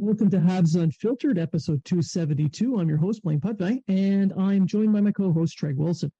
[0.00, 2.78] Welcome to Habs Unfiltered, episode 272.
[2.78, 6.12] I'm your host, Blaine Putney, and I'm joined by my co host, Treg Wilson.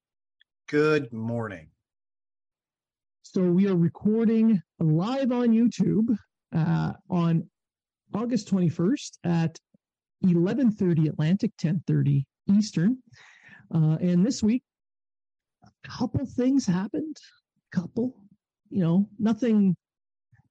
[0.67, 1.69] Good morning.
[3.21, 6.13] So, we are recording live on YouTube
[6.53, 7.49] uh, on
[8.13, 9.57] August 21st at
[10.25, 12.97] 11:30 Atlantic, 10:30 Eastern.
[13.73, 14.61] Uh, and this week,
[15.63, 17.15] a couple things happened.
[17.71, 18.13] A Couple,
[18.69, 19.77] you know, nothing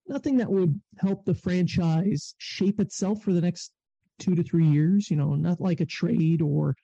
[0.09, 3.73] nothing that would help the franchise shape itself for the next
[4.19, 5.11] two to three years.
[5.11, 6.75] You know, not like a trade or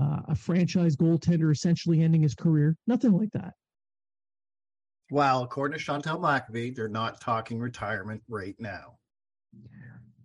[0.00, 2.76] uh, a franchise goaltender essentially ending his career.
[2.86, 3.54] Nothing like that.
[5.10, 8.98] Well, according to Chantal Machabée, they're not talking retirement right now.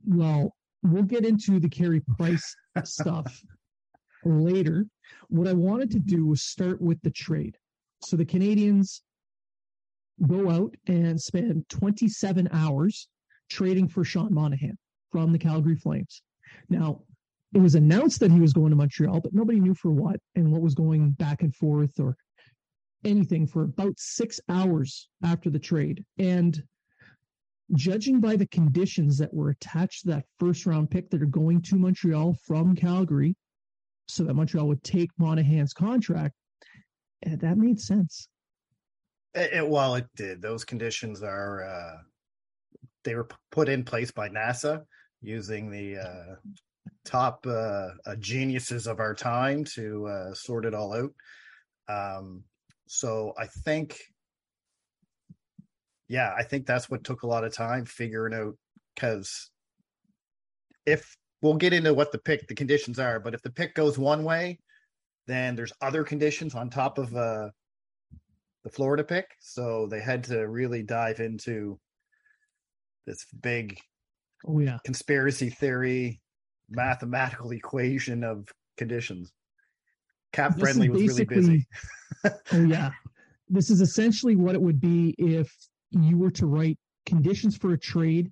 [0.05, 3.43] Well, we'll get into the Carey Price stuff
[4.23, 4.85] later.
[5.27, 7.57] What I wanted to do was start with the trade.
[8.03, 9.01] So the Canadiens
[10.27, 13.07] go out and spend 27 hours
[13.49, 14.77] trading for Sean Monahan
[15.11, 16.21] from the Calgary Flames.
[16.69, 17.01] Now,
[17.53, 20.51] it was announced that he was going to Montreal, but nobody knew for what and
[20.51, 22.15] what was going back and forth or
[23.03, 26.03] anything for about six hours after the trade.
[26.17, 26.61] And
[27.73, 31.61] judging by the conditions that were attached to that first round pick that are going
[31.63, 33.35] to Montreal from Calgary,
[34.07, 36.35] so that Montreal would take Monahan's contract,
[37.23, 38.27] eh, that made sense.
[39.33, 40.41] It, it, well, it did.
[40.41, 41.97] Those conditions are uh,
[43.03, 44.83] they were put in place by NASA
[45.21, 46.35] using the uh,
[47.05, 51.11] top uh, uh geniuses of our time to uh, sort it all out.
[51.87, 52.43] Um,
[52.87, 53.99] so I think,
[56.07, 58.55] yeah, I think that's what took a lot of time figuring out
[58.95, 59.51] because
[60.85, 63.97] if we'll get into what the pick the conditions are, but if the pick goes
[63.97, 64.59] one way,
[65.27, 67.49] then there's other conditions on top of uh
[68.63, 69.25] the Florida pick.
[69.39, 71.79] So they had to really dive into
[73.05, 73.79] this big
[74.47, 76.21] oh yeah conspiracy theory
[76.69, 78.47] mathematical equation of
[78.77, 79.31] conditions.
[80.31, 81.67] Cap this Friendly was really busy.
[82.25, 82.91] oh yeah.
[83.47, 85.51] This is essentially what it would be if
[85.91, 88.31] you were to write conditions for a trade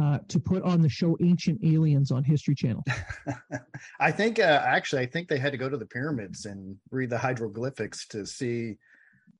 [0.00, 2.84] uh, to put on the show Ancient Aliens on History Channel.
[4.00, 7.10] I think uh, actually, I think they had to go to the pyramids and read
[7.10, 8.76] the hieroglyphics to see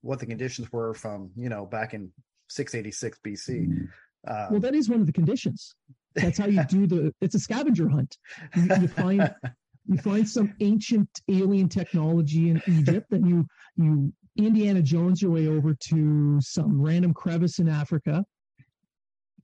[0.03, 2.13] what the conditions were from you know back in
[2.49, 3.89] 686 BC.
[4.27, 5.75] Um, well, that is one of the conditions.
[6.15, 7.15] That's how you do the.
[7.21, 8.17] It's a scavenger hunt.
[8.57, 9.31] You, you find
[9.87, 15.49] you find some ancient alien technology in Egypt, and you you Indiana Jones your way
[15.49, 18.25] over to some random crevice in Africa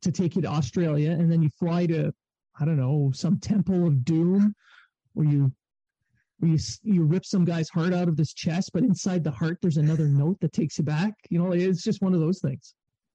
[0.02, 2.12] to take you to Australia, and then you fly to
[2.58, 4.54] I don't know some temple of doom,
[5.12, 5.52] where you where
[6.44, 9.76] you you rip some guy's heart out of this chest, but inside the heart there's
[9.76, 11.14] another note that takes you back.
[11.30, 12.74] You know, it's just one of those things.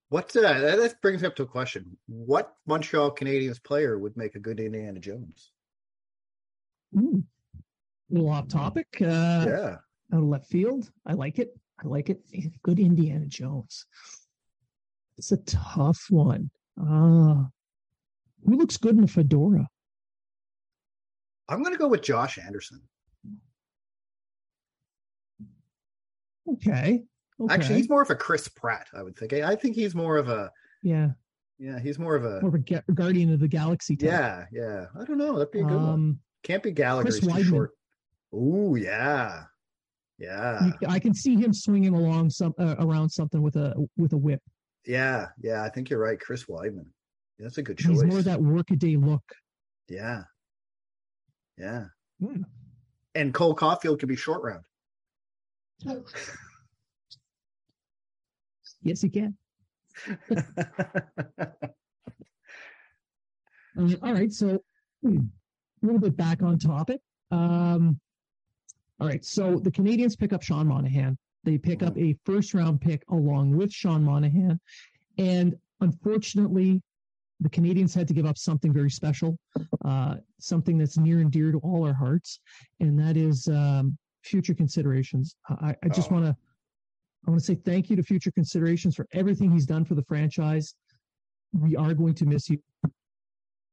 [0.10, 4.36] What uh, that brings me up to a question: What Montreal Canadiens player would make
[4.36, 5.52] a good Indiana Jones?
[6.98, 7.24] Ooh,
[7.56, 8.88] a little off topic.
[9.02, 9.76] Uh, yeah,
[10.14, 10.90] out of left field.
[11.06, 11.56] I like it.
[11.84, 12.22] I like it.
[12.64, 13.86] Good Indiana Jones.
[15.18, 16.50] It's a tough one.
[16.80, 17.44] Ah, uh,
[18.46, 19.68] who looks good in a fedora?
[21.50, 22.82] I'm going to go with Josh Anderson.
[26.54, 27.04] Okay.
[27.40, 27.54] okay.
[27.54, 29.34] Actually, he's more of a Chris Pratt, I would think.
[29.34, 30.52] I think he's more of a
[30.84, 31.10] yeah,
[31.58, 31.80] yeah.
[31.80, 33.96] He's more of a more of a Guardian of the Galaxy.
[33.96, 34.10] Type.
[34.10, 34.86] Yeah, yeah.
[35.00, 35.38] I don't know.
[35.38, 36.20] That'd be a good um, one.
[36.44, 37.10] Can't be Gallagher.
[37.10, 37.50] Chris Wideman.
[37.50, 37.72] short.
[38.34, 39.44] Ooh, yeah,
[40.18, 40.72] yeah.
[40.88, 44.42] I can see him swinging along some uh, around something with a with a whip.
[44.86, 45.64] Yeah, yeah.
[45.64, 46.86] I think you're right, Chris Wideman.
[47.38, 48.02] That's a good choice.
[48.02, 49.24] He's more that workaday look.
[49.88, 50.24] yeah.
[51.60, 51.86] Yeah.
[52.22, 52.44] Hmm.
[53.16, 54.64] And Cole Caufield could be short round.
[58.82, 59.36] Yes, you can.
[60.32, 60.42] Uh,
[64.02, 64.64] all right, so
[65.04, 65.18] hmm,
[65.84, 67.02] a little bit back on topic.
[67.32, 68.00] Um,
[69.00, 71.18] all right, so the Canadians pick up Sean Monahan.
[71.44, 74.60] They pick up a first round pick along with Sean Monahan.
[75.18, 76.82] And unfortunately,
[77.40, 79.38] the Canadians had to give up something very special,
[79.86, 82.42] uh, something that's near and dear to all our hearts,
[82.82, 85.36] and that is um, future considerations.
[85.50, 86.16] I, I just Oh.
[86.16, 86.36] want to,
[87.28, 90.04] I want to say thank you to Future Considerations for everything he's done for the
[90.04, 90.74] franchise.
[91.54, 92.62] We are going to miss you.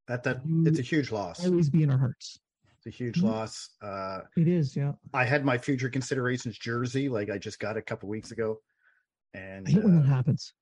[0.08, 1.44] that that it's a huge loss.
[1.44, 2.38] Always be in our hearts.
[2.76, 3.24] It's a huge Mhm.
[3.24, 3.70] loss.
[3.82, 4.92] Uh It is, yeah.
[5.12, 8.60] I had my future considerations jersey, like I just got a couple weeks ago,
[9.34, 10.54] and I hate when uh, that happens.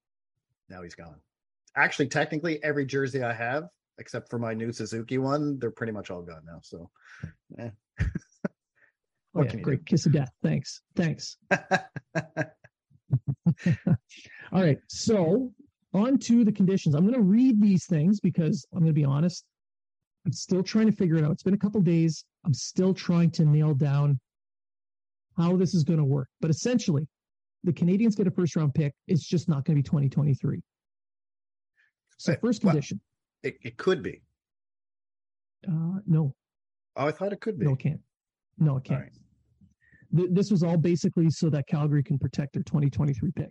[0.71, 1.21] now he's gone.
[1.77, 6.11] Actually, technically, every jersey I have, except for my new Suzuki one, they're pretty much
[6.11, 6.61] all gone now.
[6.63, 6.91] So,
[7.59, 7.71] eh.
[9.35, 10.31] Oh, what yeah, can you great kiss of death.
[10.43, 10.81] Thanks.
[10.95, 11.37] Thanks.
[14.53, 14.79] All right.
[14.89, 15.53] So
[15.93, 16.95] on to the conditions.
[16.95, 19.45] I'm going to read these things because I'm going to be honest.
[20.27, 21.33] I'm still trying to figure it out.
[21.33, 22.25] It's been a couple days.
[22.45, 24.19] I'm still trying to nail down
[25.37, 26.29] how this is going to work.
[26.41, 27.07] But essentially,
[27.65, 28.95] the Canadians get a first round pick.
[29.09, 30.61] It's just not going to be 2023.
[32.19, 32.41] So Right.
[32.41, 33.01] first Well- condition.
[33.43, 34.23] it, it could be.
[35.67, 36.35] Uh, no,
[36.97, 37.65] Oh, I thought it could be.
[37.67, 38.01] no, it can't.
[38.59, 39.01] No, it can't.
[39.01, 39.13] right.
[40.17, 43.51] Th- this was all basically so that Calgary can protect their 2023 pick.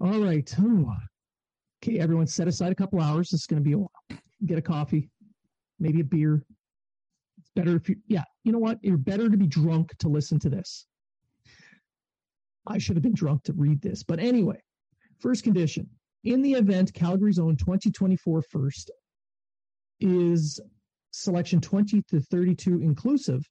[0.00, 0.52] All right.
[0.60, 0.92] Ooh.
[1.82, 3.32] Okay, everyone set aside a couple hours.
[3.32, 3.90] Is going to be a while.
[4.44, 5.08] Get a coffee,
[5.78, 6.44] maybe a beer.
[7.38, 8.78] It's better if you, yeah, you know what?
[8.82, 10.86] You're better to be drunk to listen to this.
[12.66, 14.02] I should have been drunk to read this.
[14.02, 14.60] But anyway,
[15.18, 15.88] first condition
[16.24, 18.90] in the event Calgary's own 2024 first
[20.00, 20.60] is
[21.12, 23.42] selection 20 to 32 inclusive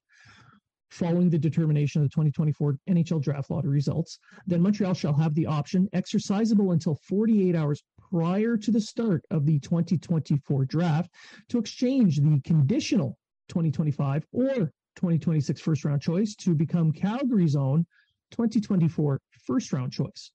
[0.90, 5.46] following the determination of the 2024 NHL draft lottery results, then Montreal shall have the
[5.46, 11.10] option exercisable until 48 hours prior to the start of the 2024 draft
[11.48, 13.18] to exchange the conditional
[13.48, 17.86] 2025 or 2026 first round choice to become Calgary's own
[18.30, 20.32] 2024 first round choice.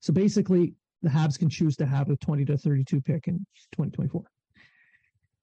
[0.00, 3.38] So basically, the Habs can choose to have a 20 to 32 pick in
[3.72, 4.22] 2024.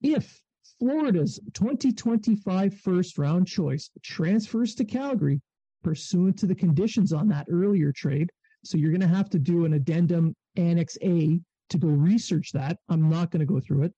[0.01, 0.41] If
[0.79, 5.41] Florida's 2025 first round choice transfers to Calgary
[5.83, 8.29] pursuant to the conditions on that earlier trade.
[8.63, 11.39] So you're going to have to do an addendum Annex A
[11.69, 12.77] to go research that.
[12.89, 13.93] I'm not going to go through it.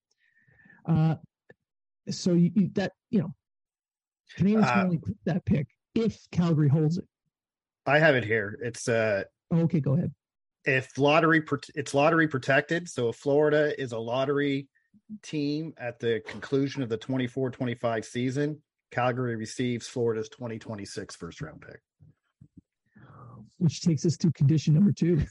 [0.86, 1.16] Uh,
[2.10, 3.34] so you, you, that, you know,
[4.36, 7.06] Canadians can Uh, only pick that pick if Calgary holds it.
[7.86, 8.60] I have it here.
[8.62, 9.24] It's uh,
[9.54, 10.12] Okay, go ahead.
[10.66, 11.44] if lottery,
[11.75, 12.88] it's lottery protected.
[12.88, 14.68] So if Florida is a lottery
[15.22, 18.62] team at the conclusion of the 24-25 season,
[18.92, 21.80] Calgary receives Florida's 2026 first round pick.
[23.58, 25.24] which takes us to condition number two.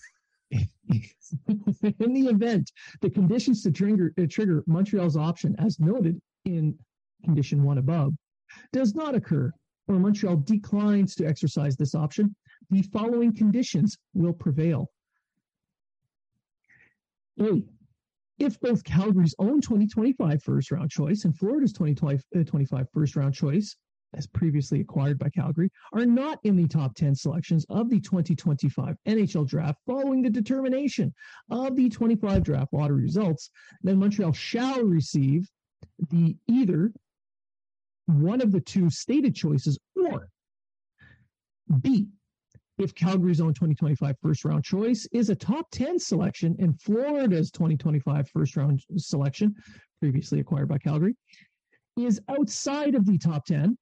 [0.50, 2.72] in the event
[3.02, 6.76] the conditions to trigger, uh, trigger Montreal's option, as noted in
[7.24, 8.12] condition one above,
[8.72, 9.52] does not occur,
[9.86, 12.34] or Montreal declines to exercise this option,
[12.70, 14.90] the following conditions will prevail.
[17.40, 17.62] A.
[18.40, 23.76] If both Calgary's own 2025 first round choice and Florida's 2025 uh, first round choice
[24.14, 28.96] as previously acquired by Calgary, are not in the top 10 selections of the 2025
[29.06, 31.12] NHL draft following the determination
[31.50, 33.50] of the 25 draft lottery results,
[33.82, 35.48] then Montreal shall receive
[36.10, 36.92] the either
[38.06, 40.28] one of the two stated choices or
[41.80, 42.08] B.
[42.80, 48.30] If Calgary's own 2025 first round choice is a top 10 selection and Florida's 2025
[48.30, 49.54] first round selection,
[50.00, 51.14] previously acquired by Calgary,
[51.98, 53.76] is outside of the top 10,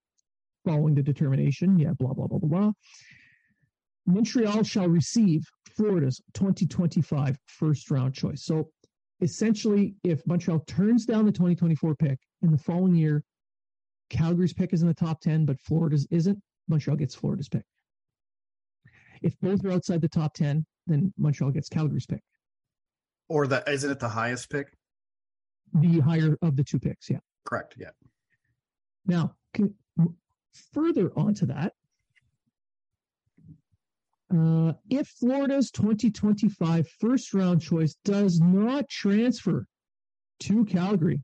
[0.64, 1.78] following the determination.
[1.78, 2.72] Yeah, blah, blah, blah, blah, blah.
[4.06, 5.44] Montreal shall receive
[5.76, 8.44] Florida's 2025 first round choice.
[8.44, 8.68] So
[9.20, 13.22] essentially, if Montreal turns down the 2024 pick in the following year,
[14.10, 17.62] Calgary's pick is in the top 10, but Florida's isn't, Montreal gets Florida's pick.
[19.22, 22.22] If both are outside the top 10, then Montreal gets Calgary's pick.
[23.28, 24.76] Or the isn't it the highest pick?
[25.74, 27.18] The higher of the two picks, yeah.
[27.44, 27.74] Correct.
[27.76, 27.90] Yeah.
[29.06, 29.74] Now, con-
[30.72, 31.74] further onto that,
[34.34, 39.66] uh, if Florida's 2025 first round choice does not transfer
[40.40, 41.22] to Calgary,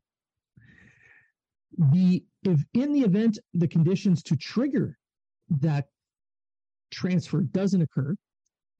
[1.77, 4.97] the if in the event the conditions to trigger
[5.49, 5.87] that
[6.91, 8.15] transfer doesn't occur,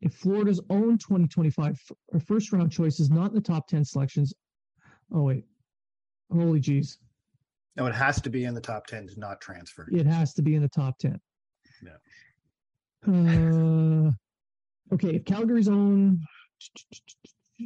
[0.02, 1.80] if Florida's own 2025
[2.14, 4.34] f- first round choice is not in the top 10 selections
[5.14, 5.46] Oh wait,
[6.32, 6.98] holy jeez,
[7.76, 9.88] No, it has to be in the top ten to not transfer.
[9.92, 11.20] it has to be in the top ten.
[11.84, 11.98] Yeah.
[13.08, 14.12] Uh,
[14.94, 16.20] okay, if Calgary's own,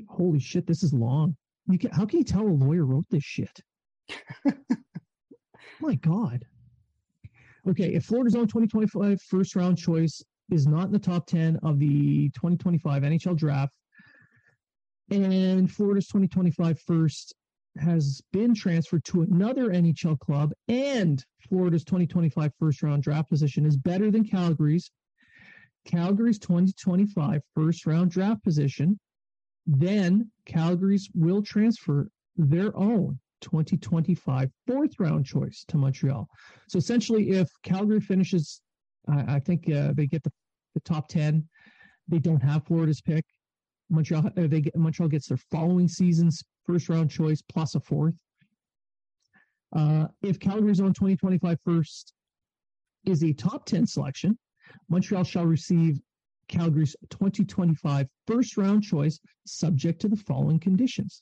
[0.09, 1.35] holy shit, this is long.
[1.67, 3.61] You can, how can you tell a lawyer wrote this shit?
[5.79, 6.43] My God.
[7.69, 11.79] Okay, if Florida's own 2025 first round choice is not in the top 10 of
[11.79, 13.73] the 2025 NHL draft,
[15.11, 17.33] and Florida's 2025 first
[17.77, 23.77] has been transferred to another NHL club, and Florida's 2025 first round draft position is
[23.77, 24.91] better than Calgary's,
[25.85, 28.99] Calgary's 2025 first round draft position,
[29.65, 36.27] then Calgary's will transfer their own 2025 fourth round choice to Montreal.
[36.67, 38.61] So essentially, if Calgary finishes,
[39.07, 40.31] I, I think uh, they get the,
[40.73, 41.47] the top 10,
[42.07, 43.25] they don't have Florida's pick.
[43.89, 48.15] Montreal, uh, they get, Montreal gets their following season's first round choice plus a fourth.
[49.75, 52.13] Uh, if Calgary's own 2025 first
[53.05, 54.37] is a top 10 selection,
[54.89, 55.99] Montreal shall receive
[56.47, 61.21] Calgary's 2025 first round choice subject to the following conditions.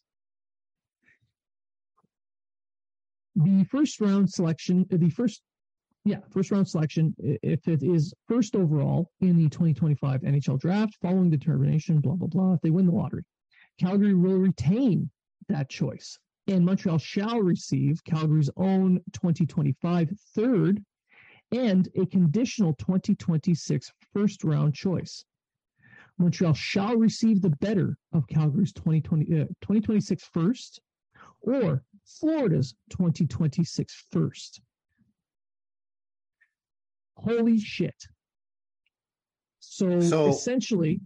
[3.36, 5.42] The first round selection, the first,
[6.08, 11.30] yeah, first round selection, if it is first overall in the 2025 NHL draft, following
[11.30, 13.24] determination, blah, blah, blah, if they win the lottery,
[13.78, 15.10] Calgary will retain
[15.50, 16.18] that choice.
[16.48, 20.82] And Montreal shall receive Calgary's own 2025 third
[21.52, 25.26] and a conditional 2026 first round choice.
[26.18, 30.80] Montreal shall receive the better of Calgary's 2020, uh, 2026 first
[31.42, 34.62] or Florida's 2026 first.
[37.18, 37.96] Holy shit.
[39.60, 41.02] So, So- essentially,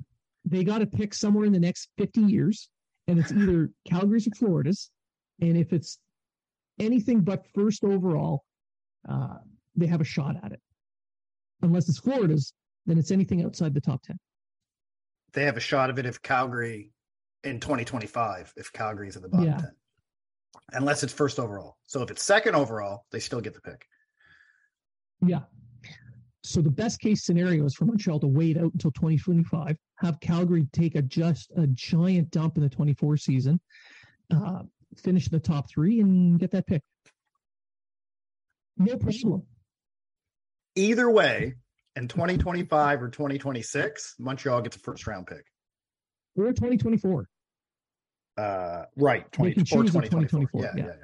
[0.46, 2.70] they got to pick somewhere in the next 50 years,
[3.08, 4.90] and it's either Calgary's or Florida's.
[5.40, 6.00] And if it's
[6.80, 8.44] anything but first overall,
[9.08, 9.38] uh,
[9.76, 10.62] they have a shot at it.
[11.62, 12.54] Unless it's Florida's,
[12.86, 14.20] then it's anything outside the top 10.
[15.34, 16.92] They have a shot of it if Calgary
[17.44, 19.58] in 2025, if Calgary's in the bottom Yeah.
[19.58, 19.76] 10.
[20.74, 21.78] Unless it's first overall.
[21.84, 23.88] So if it's second overall, they still get the pick.
[25.26, 25.44] Yeah.
[26.44, 30.68] So the best case scenario is for Montreal to wait out until 2025, have Calgary
[30.74, 33.60] take a just a giant dump in the 24 season,
[34.34, 34.64] uh,
[34.98, 36.82] finish the top three, and get that pick.
[38.78, 39.44] No problem.
[40.76, 41.54] Either way,
[41.96, 45.46] in 2025 or 2026, Montreal gets a first round pick.
[46.36, 47.28] Or 2024.
[48.38, 49.32] Uh, right.
[49.32, 50.02] 20, or 2024.
[50.02, 50.84] 2024, Yeah, yeah.
[50.84, 51.04] yeah, yeah.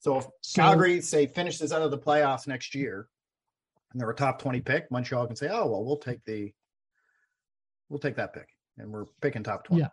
[0.00, 3.08] So if So- Calgary, say, finishes out of the playoffs next year
[3.96, 6.52] and they're a top 20 pick, Montreal can say, oh, well, we'll take the,
[7.88, 8.46] we'll take that pick.
[8.76, 9.80] And we're picking top 20.
[9.80, 9.88] Yeah.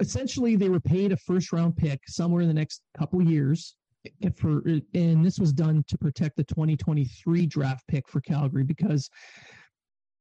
[0.00, 3.76] Essentially, they were paid a first round pick somewhere in the next couple of years.
[4.20, 9.08] And for and this was done to protect the 2023 draft pick for Calgary because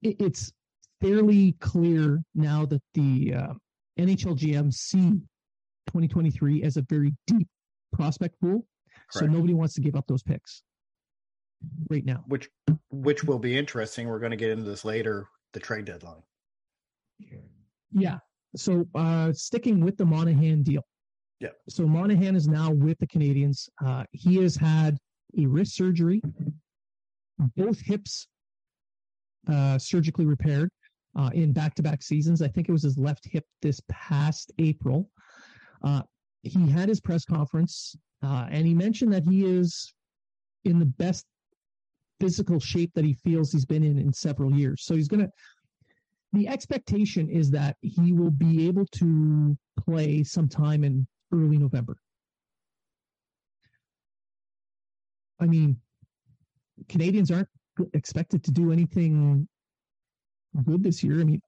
[0.04, 0.54] it, it's
[1.02, 3.54] fairly clear now that the uh,
[4.00, 5.10] NHL GM see
[5.88, 7.50] 2023 as a very deep
[7.92, 8.66] prospect pool.
[9.12, 10.64] So nobody wants to give up those picks
[11.90, 12.24] right now.
[12.28, 12.50] Which,
[12.92, 14.08] which will be interesting.
[14.08, 16.24] We're going to get into this later, the trade deadline.
[17.92, 18.18] Yeah.
[18.56, 20.84] So uh sticking with the Monahan deal.
[21.40, 21.50] Yeah.
[21.70, 23.70] So Monahan is now with the Canadians.
[23.84, 24.98] Uh he has had
[25.38, 26.22] a wrist surgery,
[27.56, 28.28] both hips
[29.48, 30.70] uh surgically repaired
[31.18, 32.42] uh in back-to-back seasons.
[32.42, 35.10] I think it was his left hip this past April.
[35.84, 36.02] Uh
[36.44, 39.94] he had his press conference uh and he mentioned that he is
[40.66, 41.26] in the best
[42.24, 44.86] physical shape that he feels he's been in in several years.
[44.86, 45.32] So he's going to
[46.32, 51.98] the expectation is that he will be able to play sometime in early November.
[55.40, 55.78] I mean,
[56.90, 57.50] Canadians aren't
[57.94, 59.48] expected to do anything
[60.64, 61.20] good this year.
[61.20, 61.42] I mean,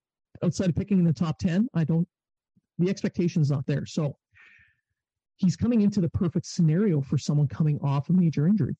[0.43, 2.07] outside of picking in the top 10, I don't,
[2.77, 3.85] the expectation is not there.
[3.85, 4.17] So
[5.37, 8.75] he's coming into the perfect scenario for someone coming off a major injury.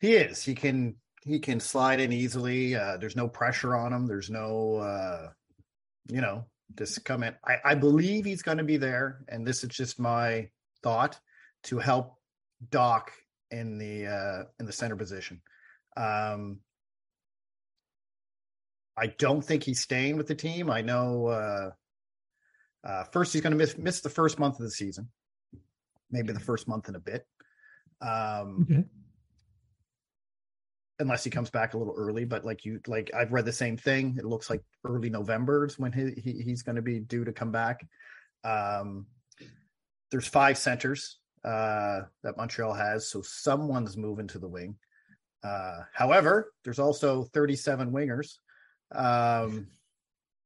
[0.00, 0.42] He is.
[0.42, 2.74] He can he can slide in easily.
[2.74, 4.06] Uh, there's no pressure on him.
[4.06, 5.28] There's no uh,
[6.08, 6.44] you know,
[6.76, 7.34] just come in.
[7.44, 10.48] I, I believe he's going to be there, and this is just my
[10.82, 11.18] thought
[11.64, 12.16] to help
[12.70, 13.12] Doc
[13.50, 15.40] in the uh, in the center position.
[15.96, 16.60] Um,
[18.96, 20.70] I don't think he's staying with the team.
[20.70, 21.26] I know.
[21.26, 21.70] Uh,
[22.86, 25.08] uh, first, he's going to miss miss the first month of the season,
[26.10, 27.26] maybe the first month in a bit.
[28.00, 28.84] Um, Okay.
[30.98, 32.24] Unless he comes back a little early.
[32.24, 34.16] But like you, like I've read the same thing.
[34.18, 37.32] It looks like early November is when he, he he's going to be due to
[37.32, 37.86] come back.
[38.44, 39.06] Um,
[40.10, 44.76] there's five centers uh, that Montreal has, so someone's moving to the wing.
[45.42, 48.34] Uh, however, there's also 37 wingers.
[48.92, 49.68] Um,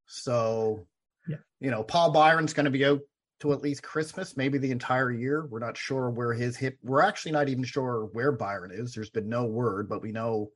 [0.06, 0.86] so,
[1.28, 1.36] yeah.
[1.60, 3.00] you know, Paul Byron's going to be out
[3.42, 5.44] to at least Christmas, maybe the entire year.
[5.44, 6.78] We're not sure where his hip.
[6.82, 8.94] We're actually not even sure where Byron is.
[8.94, 10.50] There's been no word, but we know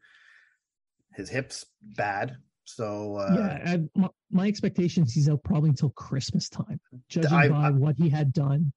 [1.13, 2.37] his hip's bad.
[2.65, 7.49] So uh, yeah, I, my, my, expectations he's out probably until Christmas time, judging I,
[7.49, 8.73] by I, what he had done.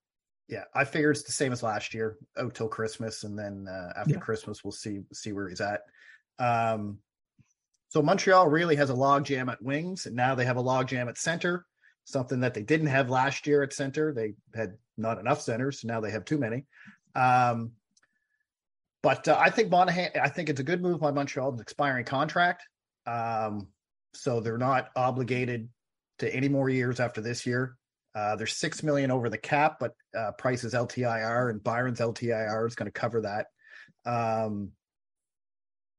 [0.47, 3.93] Yeah, I figure it's the same as last year, out till Christmas, and then uh,
[3.95, 4.19] after yeah.
[4.19, 5.81] Christmas we'll see see where he's at.
[6.39, 6.99] Um,
[7.89, 11.17] so Montreal really has a logjam at wings, and now they have a logjam at
[11.17, 11.65] center,
[12.09, 14.13] something that they didn't have last year at center.
[14.13, 16.65] They had not enough centers, so now they have too many.
[17.15, 17.71] Um,
[19.01, 22.05] but uh, I think Monahan, I think it's a good move by Montreal, an expiring
[22.05, 22.63] contract.
[23.05, 23.67] Um,
[24.13, 25.69] so they're not obligated
[26.19, 27.75] to any more years after this year.
[28.15, 32.75] Uh, there's six million over the cap, but uh, Price's LTIR and Byron's LTIR is
[32.75, 33.47] going to cover that.
[34.05, 34.71] Um,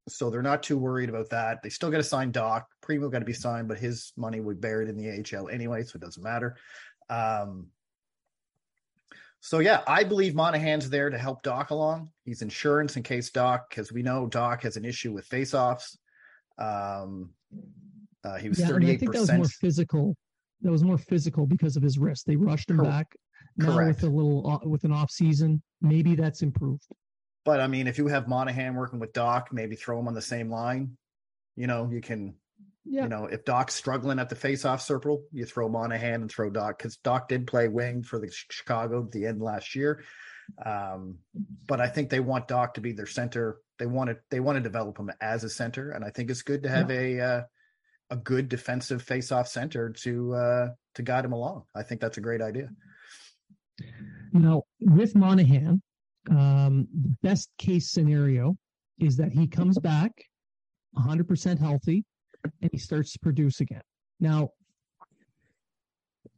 [0.08, 1.62] so they're not too worried about that.
[1.62, 2.66] They still got to sign Doc.
[2.80, 5.84] Primeau got to be signed, but his money would be buried in the AHL anyway,
[5.84, 6.56] so it doesn't matter.
[7.08, 7.68] Um,
[9.40, 12.10] so yeah, I believe Monahan's there to help Doc along.
[12.24, 15.96] He's insurance in case Doc, because we know Doc has an issue with faceoffs.
[16.58, 17.30] Um,
[18.22, 18.98] uh, he was thirty eight percent.
[18.98, 20.16] I think that was more physical.
[20.60, 22.26] That was more physical because of his wrist.
[22.26, 23.16] They rushed him Cor- back.
[23.56, 24.02] Now Correct.
[24.02, 26.84] with a little uh, with an off season, maybe that's improved.
[27.44, 30.22] But I mean, if you have Monahan working with Doc, maybe throw him on the
[30.22, 30.96] same line.
[31.56, 32.34] You know, you can.
[32.86, 33.02] Yeah.
[33.02, 36.78] You know, if Doc's struggling at the face-off circle, you throw Monahan and throw Doc
[36.78, 40.02] because Doc did play wing for the Chicago at the end last year.
[40.64, 41.18] Um,
[41.68, 43.58] but I think they want Doc to be their center.
[43.78, 46.42] They want to they want to develop him as a center, and I think it's
[46.42, 47.00] good to have yeah.
[47.00, 47.42] a uh,
[48.10, 51.64] a good defensive face-off center to uh, to guide him along.
[51.74, 52.70] I think that's a great idea.
[54.32, 55.82] Now, with Monahan,
[56.28, 56.86] um,
[57.22, 58.56] best case scenario
[58.98, 60.12] is that he comes back
[60.96, 62.04] 100% healthy
[62.60, 63.82] and he starts to produce again.
[64.18, 64.50] Now,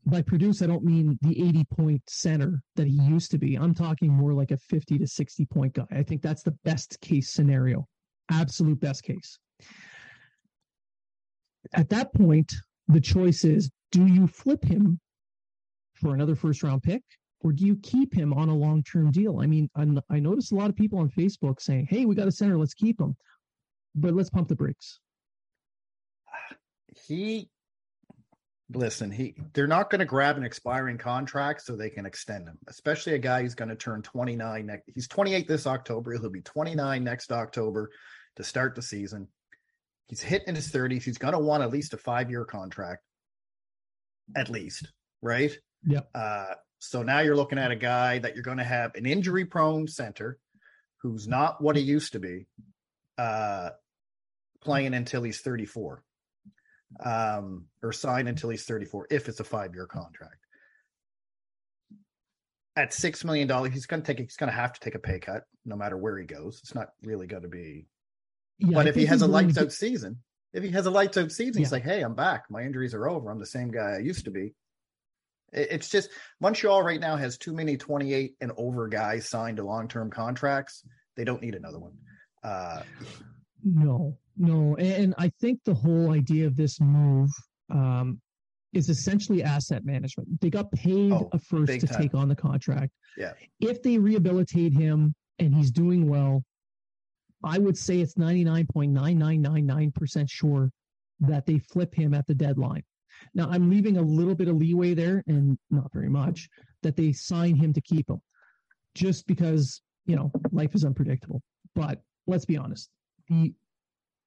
[0.06, 3.56] by produce, I don't mean the 80 point center that he used to be.
[3.56, 5.86] I'm talking more like a 50 to 60 point guy.
[5.90, 7.86] I think that's the best case scenario,
[8.30, 9.38] absolute best case.
[11.72, 12.52] At that point,
[12.88, 14.98] the choice is do you flip him
[15.94, 17.02] for another first round pick
[17.42, 19.40] or do you keep him on a long term deal?
[19.40, 22.28] I mean, I'm, i noticed a lot of people on Facebook saying, "Hey, we got
[22.28, 23.16] a center, let's keep him,"
[23.94, 25.00] but let's pump the brakes.
[27.06, 27.50] He,
[28.72, 32.58] listen, he they're not going to grab an expiring contract so they can extend him,
[32.68, 34.90] especially a guy who's going to turn 29 next.
[34.94, 36.12] He's 28 this October.
[36.12, 37.90] He'll be 29 next October
[38.36, 39.28] to start the season.
[40.08, 41.02] He's hitting his 30s.
[41.02, 43.02] He's going to want at least a five year contract,
[44.36, 45.52] at least, right?
[45.84, 46.10] Yep.
[46.14, 49.44] Uh, so now you're looking at a guy that you're going to have an injury
[49.44, 50.36] prone center
[51.00, 52.48] who's not what he used to be,
[53.16, 53.70] uh,
[54.64, 56.02] playing until he's 34,
[57.04, 60.44] um, or signed until he's 34 if it's a five year contract.
[62.74, 64.18] At six million dollars, he's going to take.
[64.18, 66.58] He's going to have to take a pay cut, no matter where he goes.
[66.64, 67.86] It's not really going to be.
[68.58, 70.18] Yeah, but I if he has a lights out season,
[70.52, 71.66] if he has a lights out season, yeah.
[71.66, 72.46] he's like, "Hey, I'm back.
[72.50, 73.30] My injuries are over.
[73.30, 74.54] I'm the same guy I used to be."
[75.52, 76.10] It's just
[76.40, 80.84] Montreal right now has too many 28 and over guys signed to long term contracts.
[81.16, 81.92] They don't need another one.
[82.42, 82.82] Uh,
[83.62, 84.76] no, no.
[84.76, 87.30] And I think the whole idea of this move
[87.70, 88.20] um,
[88.72, 90.40] is essentially asset management.
[90.40, 92.00] They got paid oh, a first to time.
[92.00, 92.92] take on the contract.
[93.16, 93.32] Yeah.
[93.60, 96.42] If they rehabilitate him and he's doing well,
[97.44, 100.70] I would say it's 99.9999% sure
[101.20, 102.84] that they flip him at the deadline.
[103.34, 106.48] Now I'm leaving a little bit of leeway there, and not very much,
[106.82, 108.20] that they sign him to keep him,
[108.94, 111.42] just because you know life is unpredictable.
[111.74, 112.90] But let's be honest,
[113.28, 113.54] the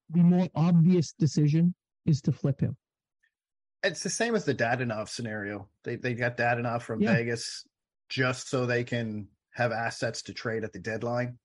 [0.09, 1.73] the more obvious decision
[2.05, 2.77] is to flip him.
[3.83, 5.69] It's the same as the Dadonov scenario.
[5.83, 7.13] They they got Dadonov from yeah.
[7.13, 7.67] Vegas
[8.09, 11.37] just so they can have assets to trade at the deadline.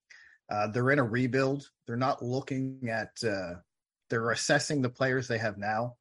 [0.50, 1.68] Uh, they're in a rebuild.
[1.86, 3.10] They're not looking at.
[3.26, 3.60] Uh,
[4.08, 5.96] they're assessing the players they have now.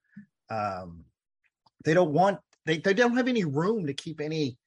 [0.50, 1.06] Um,
[1.86, 4.58] they don't want they, they don't have any room to keep any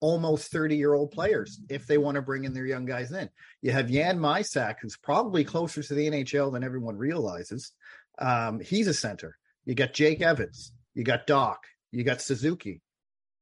[0.00, 3.28] almost 30 year old players if they want to bring in their young guys in.
[3.62, 7.72] You have Jan Mysak, who's probably closer to the NHL than everyone realizes.
[8.18, 9.36] Um, he's a center.
[9.64, 12.82] You got Jake Evans, you got Doc, you got Suzuki,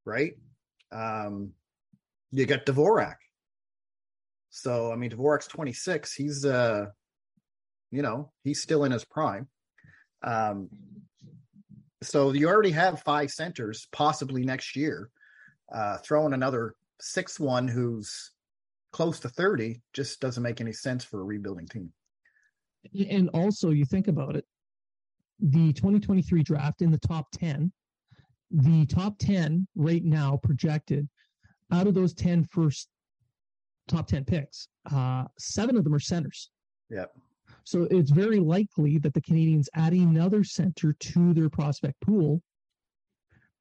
[0.05, 0.33] right?
[0.91, 1.53] Um,
[2.31, 3.17] you got Dvorak.
[4.51, 6.15] So I mean Dvorak's 26.
[6.15, 6.87] He's uh
[7.91, 9.47] you know, he's still in his prime.
[10.25, 10.69] Um,
[12.05, 15.11] so you already have five centers possibly next year.
[15.75, 18.33] Uh, throwing another six one who's
[18.93, 21.93] close to 30 just doesn't make any sense for a rebuilding team.
[23.11, 24.45] And also, you think about it,
[25.41, 27.73] the 2023 draft in the top 10,
[28.51, 31.09] the top 10 right now projected
[31.73, 32.89] out of those 10 first
[33.89, 36.51] top 10 picks, uh, seven of them are centers.
[36.91, 37.17] Yep.
[37.65, 42.43] So it's very likely that the Canadians add another center to their prospect pool,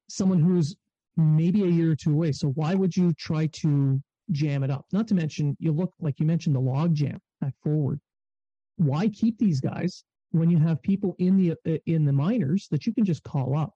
[0.08, 0.76] someone who's
[1.16, 2.32] maybe a year or two away.
[2.32, 4.84] So why would you try to jam it up?
[4.92, 8.00] Not to mention, you look like you mentioned the log jam back forward.
[8.76, 12.86] Why keep these guys when you have people in the uh, in the minors that
[12.86, 13.72] you can just call up?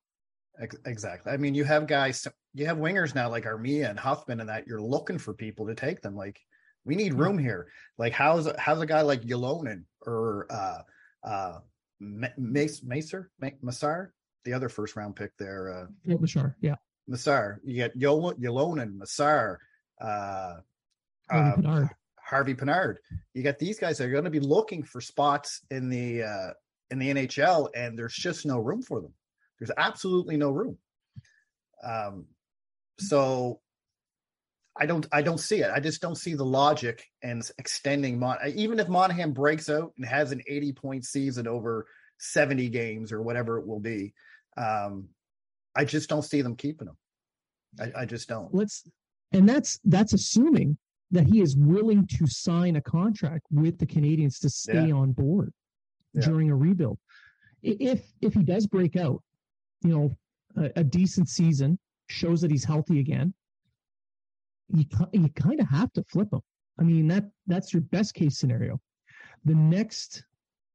[0.87, 1.33] Exactly.
[1.33, 4.67] I mean, you have guys, you have wingers now like Armia and Hoffman, and that
[4.67, 6.17] you're looking for people to take them.
[6.17, 6.41] Like,
[6.89, 7.69] we need room here.
[7.99, 10.79] Like, how's how's a guy like Ylonen or uh
[11.23, 11.59] uh
[12.01, 13.27] Mace Macer
[13.63, 14.09] Mesar,
[14.45, 15.71] the other first round pick there?
[15.71, 16.77] Uh, yeah, Mesar, yeah.
[17.09, 17.59] Mesar.
[17.63, 19.59] You get Yol- Ylonen, Mesar,
[20.01, 20.55] uh,
[21.31, 21.87] Harvey uh,
[22.23, 22.97] Harvey Pinard.
[23.35, 26.51] You got these guys that are going to be looking for spots in the uh,
[26.91, 29.13] in the NHL, and there's just no room for them.
[29.61, 30.79] There's absolutely no room.
[31.85, 32.27] Um,
[32.99, 33.61] so
[34.79, 35.71] I don't I don't see it.
[35.75, 38.37] I just don't see the logic in extending Mon.
[38.55, 41.87] Even if Monahan breaks out and has an 80 point season over
[42.19, 44.15] 70 games or whatever it will be,
[44.57, 45.09] um,
[45.75, 46.97] I just don't see them keeping him.
[47.81, 48.55] I, I just don't.
[48.55, 48.85] Let's
[49.33, 50.79] and that's that's assuming
[51.11, 54.95] that he is willing to sign a contract with the Canadians to stay yeah.
[54.95, 55.53] on board
[56.15, 56.25] yeah.
[56.25, 56.99] during a rebuild.
[57.63, 59.23] If if he does break out,
[59.83, 60.17] you know,
[60.57, 63.35] a, a decent season shows that he's healthy again,
[64.69, 66.41] you you kind of have to flip him.
[66.79, 68.81] I mean that that's your best case scenario.
[69.45, 70.25] The next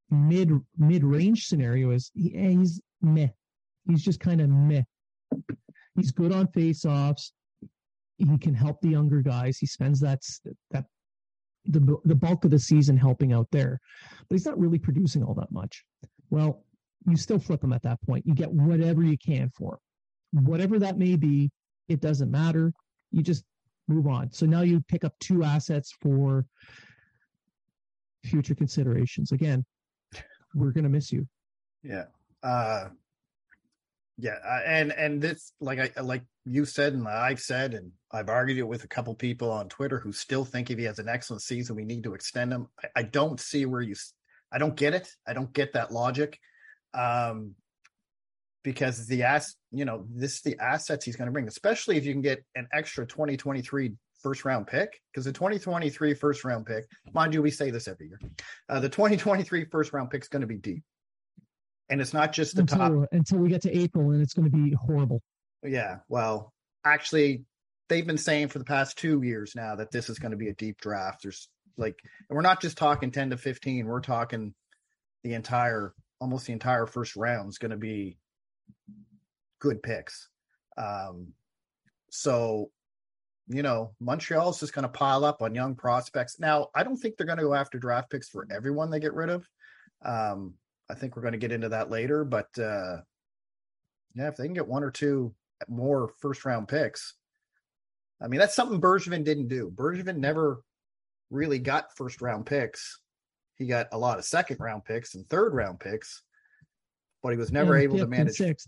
[0.10, 3.30] mid mid range scenario is he, eh, he's meh.
[3.88, 4.84] He's just kind of meh.
[5.96, 7.34] He's good on face offs.
[8.18, 9.58] He can help the younger guys.
[9.58, 10.22] He spends that
[10.72, 10.86] that
[11.66, 13.80] the the bulk of the season helping out there,
[14.28, 15.84] but he's not really producing all that much.
[16.30, 16.66] Well,
[17.08, 18.26] you still flip him at that point.
[18.26, 19.80] You get whatever you can for
[20.34, 20.46] him.
[20.46, 21.52] Whatever that may be,
[21.90, 22.72] it doesn't matter.
[23.12, 23.44] You just
[23.88, 24.32] move on.
[24.32, 26.46] So now you pick up two assets for
[28.24, 29.32] future considerations.
[29.32, 29.66] Again,
[30.54, 31.28] we're going to miss you.
[31.84, 32.06] Yeah.
[32.42, 32.90] Uh,
[34.18, 34.38] yeah.
[34.46, 38.60] Uh, and, and this, like I, like you said, and I've said, and I've argued
[38.60, 41.42] it with a couple people on Twitter who still think if he has an excellent
[41.42, 42.68] season, we need to extend him.
[42.82, 43.96] I, I don't see where you,
[44.52, 45.10] I don't get it.
[45.28, 46.40] I don't get that logic
[46.94, 47.56] um,
[48.64, 52.14] because the ass, you know, this the assets he's going to bring, especially if you
[52.14, 55.00] can get an extra 2023 first round pick.
[55.12, 58.20] Because the 2023 first round pick, mind you, we say this every year,
[58.70, 60.84] uh, the 2023 first round pick is going to be deep,
[61.90, 64.50] and it's not just the until, top until we get to April, and it's going
[64.50, 65.22] to be horrible.
[65.62, 66.54] Yeah, well,
[66.86, 67.44] actually,
[67.90, 70.50] they've been saying for the past two years now that this is going to be
[70.50, 71.24] a deep draft.
[71.24, 72.00] There's like,
[72.30, 74.54] and we're not just talking 10 to 15, we're talking
[75.24, 78.18] the entire almost the entire first round is going to be
[79.60, 80.30] good picks.
[80.78, 81.34] Um,
[82.10, 82.72] so,
[83.48, 86.40] you know, Montreal's just going to pile up on young prospects.
[86.40, 89.14] Now, I don't think they're going to go after draft picks for everyone they get
[89.14, 89.48] rid of.
[90.04, 90.56] Um,
[90.90, 92.98] I think we're going to get into that later, but uh,
[94.16, 95.34] yeah, if they can get one or two
[95.68, 97.16] more first round picks,
[98.22, 99.72] I mean, that's something Bergevin didn't do.
[99.74, 100.62] Bergevin never
[101.30, 103.00] really got first round picks
[103.56, 106.24] he got a lot of second round picks and third round picks,
[107.24, 108.68] but he was never and able to manage sixth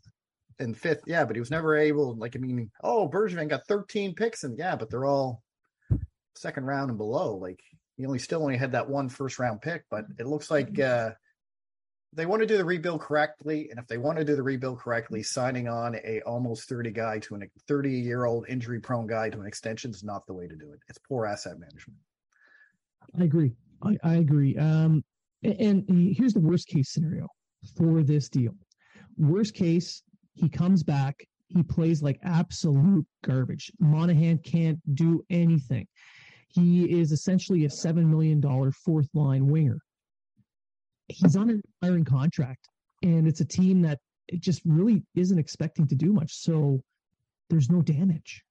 [0.60, 1.02] and fifth.
[1.06, 2.16] Yeah, but he was never able.
[2.16, 5.44] Like I mean, oh, Bergevin got 13 picks, and yeah, but they're all
[6.36, 7.36] second round and below.
[7.36, 7.60] Like
[7.98, 11.10] he only still only had that one first round pick, but it looks like mm-hmm.
[11.10, 11.14] uh,
[12.14, 14.80] they want to do the rebuild correctly, and if they want to do the rebuild
[14.80, 19.30] correctly, signing on a almost 30 guy to a 30 year old injury prone guy
[19.30, 20.80] to an extension is not the way to do it.
[20.88, 22.00] It's poor asset management.
[23.20, 23.52] I agree.
[23.84, 24.58] I, I agree.
[24.58, 25.04] Um,
[25.44, 27.28] and, and here's the worst case scenario
[27.78, 28.54] for this deal.
[29.18, 33.72] Worst case, he comes back, he plays like absolute garbage.
[33.80, 35.88] Monahan can't do anything.
[36.50, 39.80] He is essentially a $7 million fourth line winger.
[41.08, 42.70] He's on an iron contract,
[43.04, 46.34] and it's a team that it just really isn't expecting to do much.
[46.34, 46.82] So
[47.50, 48.42] there's no damage.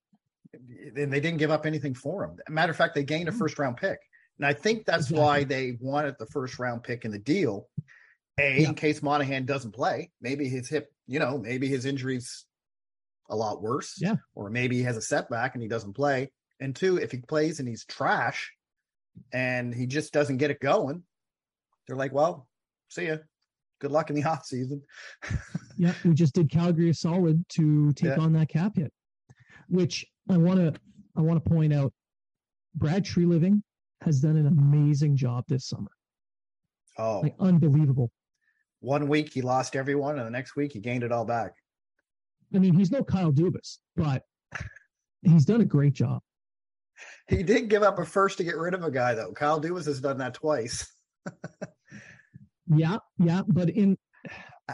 [0.52, 2.38] And they didn't give up anything for him.
[2.48, 3.40] Matter of fact, they gained a mm-hmm.
[3.40, 3.98] first round pick.
[4.38, 5.20] And I think that's exactly.
[5.20, 7.68] why they wanted the first round pick in the deal.
[8.38, 8.68] A, yeah.
[8.68, 12.46] in case Monahan doesn't play, maybe his hip, you know, maybe his injury's
[13.30, 13.94] a lot worse.
[14.00, 14.16] Yeah.
[14.34, 16.30] Or maybe he has a setback and he doesn't play.
[16.60, 18.52] And two, if he plays and he's trash
[19.32, 21.02] and he just doesn't get it going,
[21.86, 22.48] they're like, well,
[22.88, 23.16] see ya.
[23.80, 24.82] Good luck in the off season.
[25.76, 25.94] yeah.
[26.04, 28.22] We just did Calgary a solid to take yeah.
[28.22, 28.92] on that cap hit,
[29.68, 30.80] which I want to
[31.16, 31.92] I want to point out
[32.74, 33.62] Brad Treliving
[34.00, 35.90] has done an amazing job this summer.
[36.98, 38.10] Oh, Like unbelievable.
[38.84, 41.52] One week he lost everyone, and the next week he gained it all back.
[42.54, 44.22] I mean, he's no Kyle Dubas, but
[45.22, 46.20] he's done a great job.
[47.26, 49.32] He did give up a first to get rid of a guy, though.
[49.32, 50.86] Kyle Dubas has done that twice.
[52.66, 53.98] Yeah, yeah, but in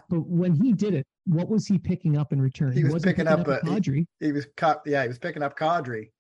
[0.09, 2.73] but when he did it, what was he picking up in return?
[2.73, 4.46] He was wasn't picking up, a uh, he- He was.
[4.87, 6.11] Yeah, he was picking up Kadri.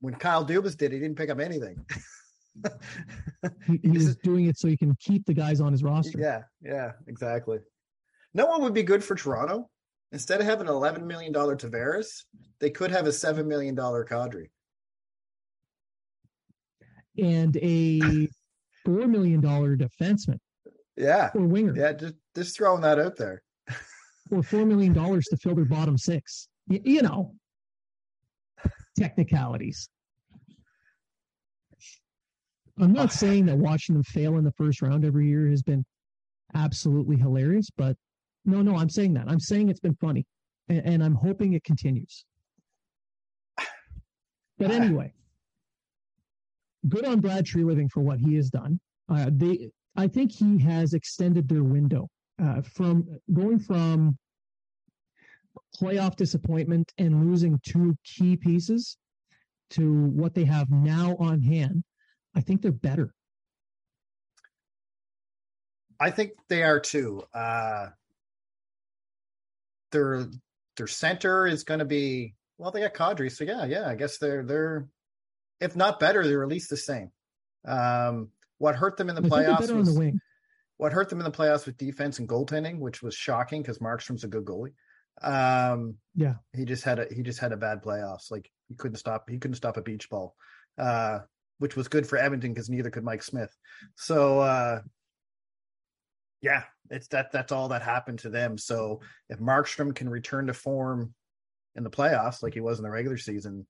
[0.00, 1.84] When Kyle Dubas did, he didn't pick up anything.
[3.66, 6.18] He, he was doing it so he can keep the guys on his roster.
[6.18, 7.58] yeah, yeah, exactly.
[8.34, 9.70] No one would be good for Toronto.
[10.12, 12.24] Instead of having an eleven million dollar Tavares,
[12.60, 14.46] they could have a seven million dollar Kadri.
[17.18, 18.28] And a
[18.84, 20.38] four million dollar defenseman
[20.96, 21.92] Yeah, or winger, yeah.
[21.92, 23.42] Just just throwing that out there.
[24.30, 26.48] or four million dollars to fill their bottom six.
[26.68, 27.34] Y- you know,
[28.98, 29.88] technicalities.
[32.78, 35.84] I'm not saying that watching them fail in the first round every year has been
[36.54, 37.96] absolutely hilarious, but
[38.44, 39.28] no, no, I'm saying that.
[39.28, 40.24] I'm saying it's been funny,
[40.68, 42.24] and, and I'm hoping it continues.
[44.58, 45.12] But anyway,
[46.88, 48.78] good on Brad Treliving for what he has done.
[49.08, 52.08] Uh, they, I think he has extended their window
[52.42, 54.18] uh, from going from
[55.80, 58.96] playoff disappointment and losing two key pieces
[59.70, 61.82] to what they have now on hand.
[62.36, 63.12] I think they're better.
[65.98, 67.22] I think they are too.
[67.34, 67.86] Uh,
[69.92, 70.26] their
[70.76, 72.70] their center is going to be well.
[72.70, 73.88] They got Kadri, so yeah, yeah.
[73.88, 74.88] I guess they're they're
[75.60, 77.10] if not better, they're at least the same.
[77.64, 80.20] Um, what hurt them in the I playoffs was the wing.
[80.76, 84.24] what hurt them in the playoffs with defense and goaltending, which was shocking because Markstrom's
[84.24, 84.74] a good goalie.
[85.22, 86.34] Um, Yeah.
[86.54, 88.30] he just had a he just had a bad playoffs.
[88.30, 90.36] Like he couldn't stop he couldn't stop a beach ball,
[90.76, 91.20] uh,
[91.58, 93.54] which was good for Edmonton because neither could Mike Smith.
[93.96, 94.80] So uh,
[96.42, 98.58] yeah, it's that that's all that happened to them.
[98.58, 101.14] So if Markstrom can return to form
[101.74, 103.66] in the playoffs like he was in the regular season,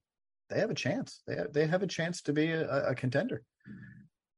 [0.50, 1.22] they have a chance.
[1.26, 3.42] They have, they have a chance to be a, a contender.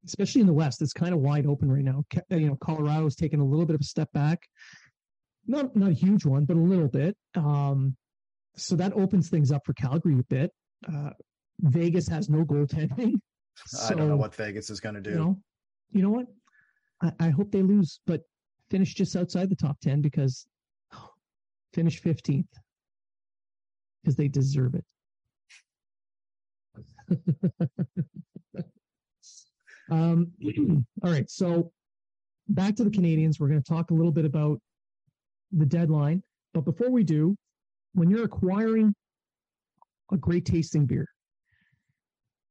[0.05, 0.81] especially in the West.
[0.81, 2.03] It's kind of wide open right now.
[2.29, 4.47] You know, Colorado's taken a little bit of a step back,
[5.45, 7.15] not not a huge one, but a little bit.
[7.35, 7.95] Um,
[8.55, 10.51] so that opens things up for Calgary a bit.
[10.87, 11.11] Uh,
[11.59, 13.19] Vegas has no goaltending.
[13.87, 15.11] I don't know what Vegas is going to do.
[15.11, 15.37] You know,
[15.91, 16.27] you know what?
[17.01, 18.21] I, I hope they lose, but
[18.69, 20.47] finish just outside the top ten because
[21.73, 22.51] finish fifteenth
[24.01, 24.85] because they deserve it.
[29.91, 30.31] um,
[31.03, 31.71] all right, so
[32.49, 33.39] back to the Canadians.
[33.39, 34.59] We're going to talk a little bit about
[35.51, 37.35] the deadline, but before we do,
[37.93, 38.93] when you're acquiring
[40.11, 41.07] a great tasting beer,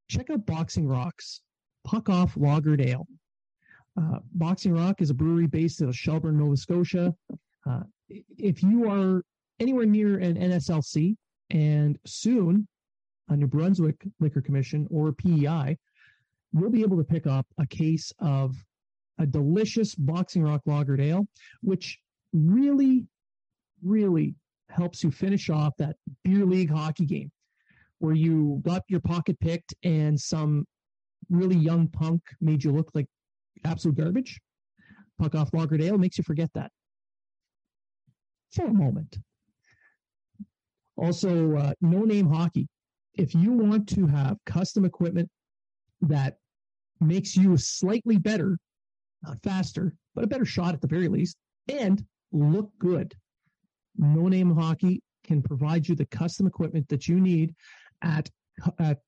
[0.08, 1.42] check out Boxing Rocks
[1.84, 3.06] Puck Off Lagered Ale.
[3.96, 7.14] Uh, Boxing Rock is a brewery based in Shelburne, Nova Scotia.
[7.68, 9.22] Uh, if you are
[9.60, 11.16] anywhere near an NSLC
[11.50, 12.66] and soon
[13.28, 15.76] a New Brunswick Liquor Commission or PEI,
[16.52, 18.54] you'll be able to pick up a case of
[19.18, 21.26] a delicious Boxing Rock Lagered Ale,
[21.62, 21.98] which
[22.32, 23.06] really,
[23.82, 24.34] really
[24.70, 27.30] helps you finish off that beer league hockey game
[27.98, 30.64] where you got your pocket picked and some
[31.30, 33.06] really young punk made you look like
[33.64, 34.38] absolute garbage.
[35.18, 36.70] Puck off Lagered Ale makes you forget that
[38.52, 39.18] for a moment.
[40.96, 42.68] Also, uh, no name hockey.
[43.14, 45.28] If you want to have custom equipment
[46.02, 46.38] that
[47.00, 48.58] makes you slightly better,
[49.22, 51.36] not faster, but a better shot at the very least,
[51.68, 53.14] and look good,
[53.96, 57.54] no name hockey can provide you the custom equipment that you need
[58.02, 58.28] at,
[58.78, 58.98] at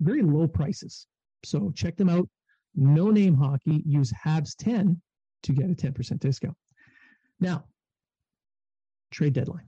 [0.00, 1.06] very low prices.
[1.44, 2.28] So check them out.
[2.74, 3.82] No name hockey.
[3.86, 5.00] Use Habs 10
[5.44, 6.56] to get a 10% discount.
[7.40, 7.64] Now,
[9.10, 9.64] trade deadline.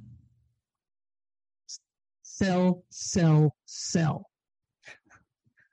[2.23, 4.27] Sell, sell, sell.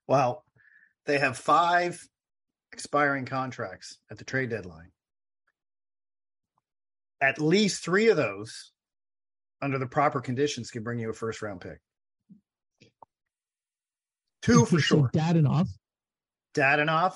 [0.10, 0.46] Well,
[1.06, 2.02] they have five
[2.72, 4.92] expiring contracts at the trade deadline.
[7.20, 8.72] At least three of those,
[9.62, 11.80] under the proper conditions, can bring you a first round pick.
[14.48, 15.10] Two for So sure.
[15.14, 15.68] Dadonov,
[16.54, 17.16] Dadonov,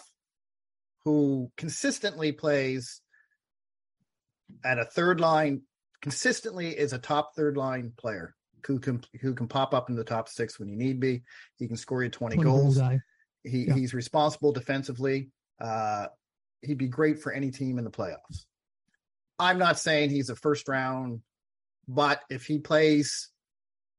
[1.05, 3.01] who consistently plays
[4.63, 5.61] at a third line,
[6.01, 8.35] consistently is a top third line player
[8.67, 11.23] who can who can pop up in the top six when you need be.
[11.57, 12.79] He can score you 20, 20 goals.
[13.43, 13.73] He Yeah.
[13.73, 15.31] he's responsible defensively.
[15.59, 16.07] Uh,
[16.61, 18.45] he'd be great for any team in the playoffs.
[19.39, 21.21] I'm not saying he's a first round,
[21.87, 23.30] but if he plays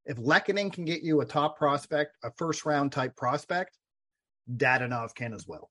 [0.06, 3.78] if Lehkonen can get you a top prospect, a first round type prospect,
[4.50, 5.70] Dadonov can as well.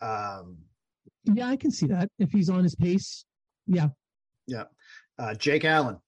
[0.00, 0.58] Um,
[1.24, 3.24] yeah, I can see that if he's on his pace.
[3.66, 3.88] Yeah,
[4.46, 4.64] yeah.
[5.18, 5.98] Uh, Jake Allen.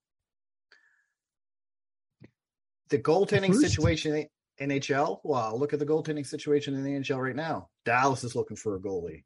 [2.91, 4.27] The goaltending the situation
[4.59, 5.21] in NHL.
[5.25, 7.69] Well, look at the goaltending situation in the NHL right now.
[7.85, 9.25] Dallas is looking for a goalie.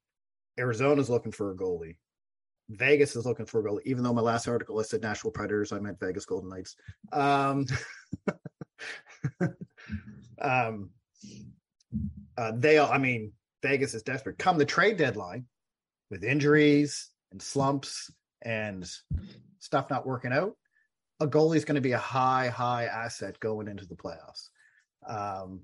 [0.58, 1.96] Arizona's looking for a goalie.
[2.68, 3.83] Vegas is looking for a goalie.
[3.85, 6.77] Even though my last article I said Nashville Predators, I meant Vegas Golden Knights.
[7.12, 7.66] Um,
[10.40, 10.90] um,
[12.38, 14.38] uh, they, I mean, Vegas is desperate.
[14.38, 15.46] Come the trade deadline,
[16.12, 18.88] with injuries and slumps and
[19.61, 20.55] stuff not working out,
[21.20, 24.51] a goalie is going to be a high, high asset going into the playoffs.
[25.09, 25.62] Um,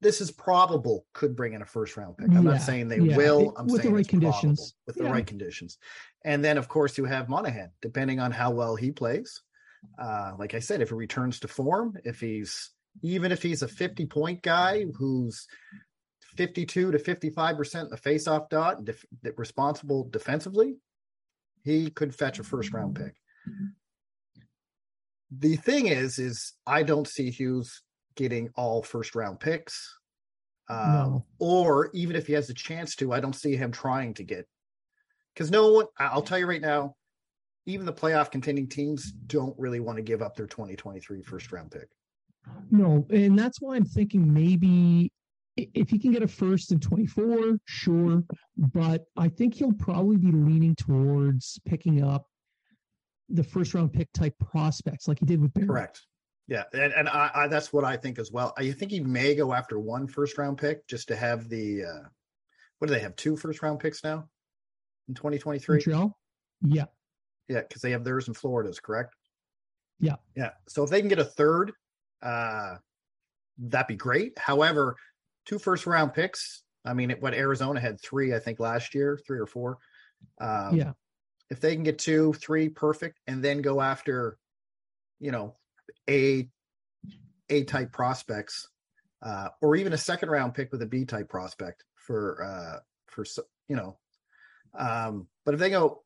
[0.00, 2.28] this is probable could bring in a first round pick.
[2.28, 3.16] I'm yeah, not saying they yeah.
[3.16, 3.54] will.
[3.56, 4.74] I'm with saying the right conditions.
[4.86, 5.78] With the right conditions.
[6.24, 9.42] And then of course you have Monahan, depending on how well he plays.
[9.98, 12.70] Uh, like I said, if he returns to form, if he's
[13.02, 15.46] even if he's a 50 point guy who's
[16.36, 19.04] 52 to 55% in the faceoff dot and def-
[19.36, 20.76] responsible defensively,
[21.62, 23.14] he could fetch a first round pick.
[25.36, 27.82] The thing is, is I don't see Hughes
[28.18, 29.96] getting all first round picks.
[30.68, 31.24] Um, no.
[31.38, 34.46] Or even if he has a chance to, I don't see him trying to get.
[35.32, 36.96] Because no one, I'll tell you right now,
[37.64, 41.70] even the playoff contending teams don't really want to give up their 2023 first round
[41.70, 41.88] pick.
[42.70, 45.12] No, and that's why I'm thinking maybe
[45.56, 48.24] if he can get a first in 24, sure.
[48.56, 52.26] But I think he'll probably be leaning towards picking up
[53.28, 55.68] the first round pick type prospects like he did with Barron.
[55.68, 56.00] Correct.
[56.48, 58.54] Yeah, and, and I, I, that's what I think as well.
[58.56, 61.84] I you think he may go after one first round pick just to have the
[61.84, 62.08] uh,
[62.78, 64.26] what do they have two first round picks now
[65.08, 65.76] in 2023?
[65.76, 66.18] Montreal?
[66.62, 66.84] Yeah.
[67.48, 69.14] Yeah, because they have theirs in Florida's, correct?
[70.00, 70.16] Yeah.
[70.34, 70.50] Yeah.
[70.68, 71.72] So if they can get a third,
[72.22, 72.76] uh
[73.58, 74.38] that'd be great.
[74.38, 74.96] However,
[75.44, 76.62] two first round picks.
[76.84, 79.78] I mean, what Arizona had three, I think, last year, three or four.
[80.40, 80.92] Um, yeah.
[81.50, 84.38] If they can get two, three, perfect, and then go after,
[85.18, 85.56] you know,
[86.08, 86.48] a
[87.50, 88.68] A type prospects,
[89.22, 93.24] uh, or even a second round pick with a B type prospect for uh, for
[93.68, 93.98] you know.
[94.78, 96.02] Um, but if they go,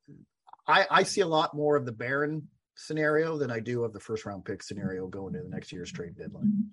[0.66, 4.00] I I see a lot more of the Barron scenario than I do of the
[4.00, 6.70] first round pick scenario going into the next year's trade deadline.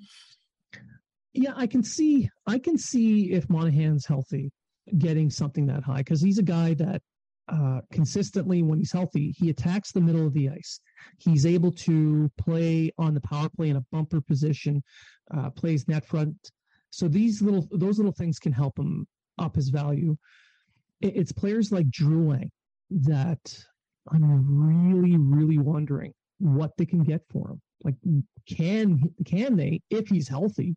[1.34, 4.52] Yeah, I can see I can see if Monahan's healthy
[4.98, 7.02] getting something that high because he's a guy that
[7.52, 10.80] uh, consistently when he's healthy, he attacks the middle of the ice.
[11.18, 14.84] He's able to play on the power play in a bumper position,
[15.36, 16.36] uh, plays net front.
[16.92, 19.08] So these little those little things can help him
[19.38, 20.16] up his value.
[21.02, 22.50] It's players like Drouin
[22.92, 23.66] that
[24.12, 27.62] I'm really, really wondering what they can get for him.
[27.84, 27.96] Like,
[28.48, 30.76] can can they, if he's healthy,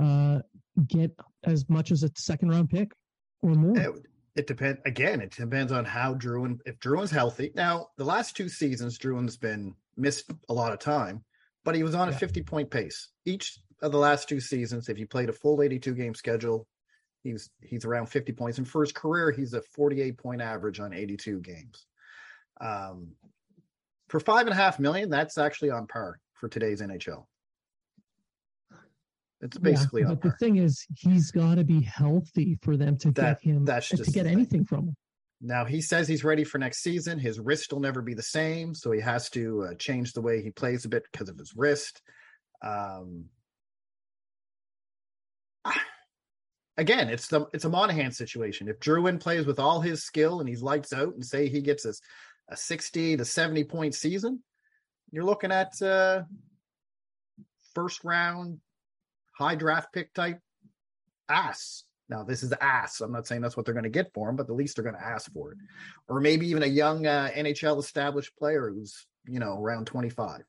[0.00, 0.40] uh,
[0.86, 1.12] get
[1.44, 2.92] as much as a second round pick
[3.42, 3.76] or more?
[4.36, 4.80] It, depends.
[4.86, 6.58] Again, it depends on how Drouin.
[6.64, 11.24] If Drouin's healthy, now the last two seasons, Drouin's been missed a lot of time,
[11.64, 14.88] but he was on a 50 point pace each of the last two seasons.
[14.88, 16.66] If you played a full 82 game schedule,
[17.22, 18.58] he's he's around 50 points.
[18.58, 21.86] And for his career, he's a 48 point average on 82 games.
[22.60, 23.12] Um,
[24.08, 27.24] for five and a half million, that's actually on par for today's NHL.
[29.42, 33.10] It's basically yeah, but the thing is, he's got to be healthy for them to
[33.12, 34.96] that, get him that's just to get anything from him.
[35.40, 37.18] Now he says he's ready for next season.
[37.18, 40.42] His wrist will never be the same, so he has to uh, change the way
[40.42, 42.02] he plays a bit because of his wrist.
[42.62, 43.26] Um,
[46.76, 48.68] again, it's the it's a Monahan situation.
[48.68, 51.86] If Drouin plays with all his skill and he's lights out, and say he gets
[51.86, 51.94] a,
[52.50, 54.42] a sixty to seventy point season,
[55.10, 56.24] you're looking at uh,
[57.74, 58.60] first round
[59.40, 60.38] high draft pick type
[61.28, 61.84] ass.
[62.08, 63.00] Now, this is ass.
[63.00, 64.84] I'm not saying that's what they're going to get for him, but the least they're
[64.84, 65.58] going to ask for it.
[66.08, 70.42] Or maybe even a young uh, NHL established player who's, you know, around 25.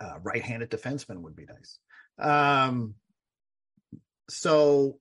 [0.00, 1.78] Uh, right handed defenseman would be nice.
[2.18, 2.94] Um,
[4.30, 4.98] so,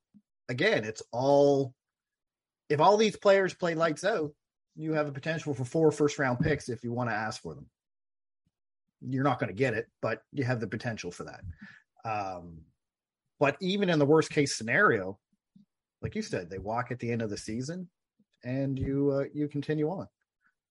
[0.50, 1.74] again, it's all,
[2.68, 4.32] if all these players play lights out,
[4.76, 7.54] you have a potential for four first round picks if you want to ask for
[7.54, 7.68] them.
[9.02, 11.42] You're not going to get it, but you have the potential for that.
[12.06, 12.62] Um,
[13.40, 15.18] but even in the worst case scenario,
[16.02, 17.90] like you said, they walk at the end of the season,
[18.44, 20.08] and you uh, you continue on.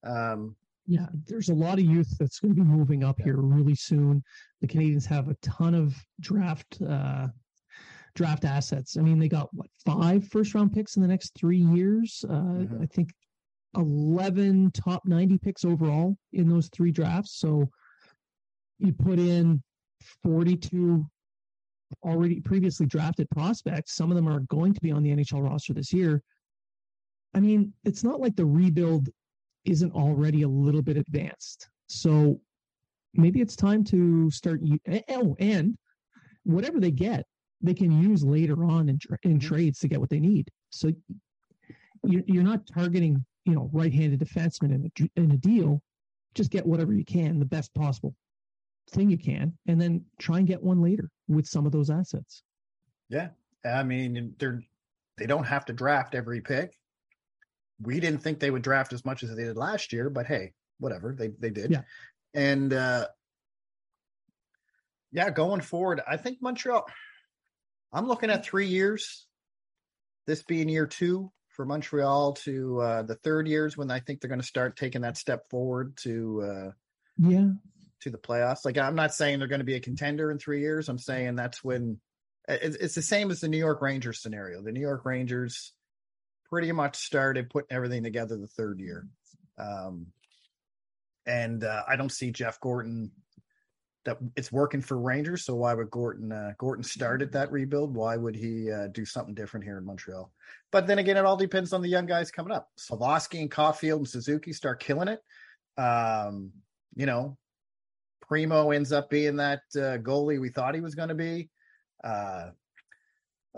[0.05, 0.57] Um,
[0.87, 3.27] yeah, there's a lot of youth that's going to be moving up yeah.
[3.27, 4.23] here really soon.
[4.63, 7.29] The Canadiens have a ton of draft uh,
[8.15, 8.97] draft assets.
[8.97, 12.25] I mean, they got what five first round picks in the next three years.
[12.29, 12.83] Uh, mm-hmm.
[12.83, 13.11] I think
[13.77, 17.39] eleven top ninety picks overall in those three drafts.
[17.39, 17.69] So
[18.79, 19.63] you put in
[20.23, 21.05] 42
[22.03, 23.95] already previously drafted prospects.
[23.95, 26.23] Some of them are going to be on the NHL roster this year.
[27.35, 29.09] I mean, it's not like the rebuild
[29.65, 31.69] isn't already a little bit advanced.
[31.89, 32.41] So
[33.15, 34.61] maybe it's time to start.
[35.09, 35.77] Oh, and
[36.45, 37.25] whatever they get,
[37.61, 39.47] they can use later on in, in mm-hmm.
[39.47, 40.49] trades to get what they need.
[40.71, 40.93] So
[42.05, 45.83] you're not targeting, you know, right-handed defensemen in a, in a deal.
[46.35, 48.15] Just get whatever you can, the best possible
[48.91, 52.43] thing you can, and then try and get one later with some of those assets.
[53.09, 53.29] Yeah,
[53.65, 54.63] I mean, they're
[55.17, 56.77] they don't have to draft every pick.
[57.81, 60.53] We didn't think they would draft as much as they did last year, but hey,
[60.79, 61.71] whatever they they did.
[61.71, 61.83] Yeah,
[62.35, 63.09] and uh
[65.11, 66.87] yeah, going forward, I think Montreal.
[67.93, 69.27] I'm looking at three years.
[70.27, 74.29] This being year two for Montreal to uh, the third years when I think they're
[74.29, 76.71] going to start taking that step forward to uh,
[77.17, 77.49] yeah
[78.01, 78.65] to the playoffs.
[78.65, 80.89] Like I'm not saying they're going to be a contender in three years.
[80.89, 81.99] I'm saying that's when
[82.49, 84.63] it's, the same as the New York Rangers scenario.
[84.63, 85.73] The New York Rangers
[86.49, 89.07] pretty much started putting everything together the third year,
[89.59, 90.07] um,
[91.27, 93.11] and uh, I don't see Jeff Gorton
[94.05, 95.45] that it's working for Rangers.
[95.45, 97.95] So why would Gorton uh, Gorton started that rebuild?
[97.95, 100.33] Why would he uh, do something different here in Montreal?
[100.71, 102.71] But then again, it all depends on the young guys coming up.
[102.79, 105.21] Slafkovsky and Caufield and Suzuki start killing it.
[105.81, 106.53] Um,
[106.95, 107.37] you know,
[108.29, 111.49] Primeau ends up being that uh, goalie we thought he was going to be.
[112.05, 112.51] Uh,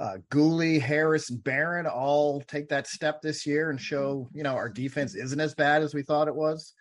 [0.01, 4.55] uh, Guhle, Harris, and Barron all take that step this year and show, you know,
[4.55, 6.73] our defense isn't as bad as we thought it was.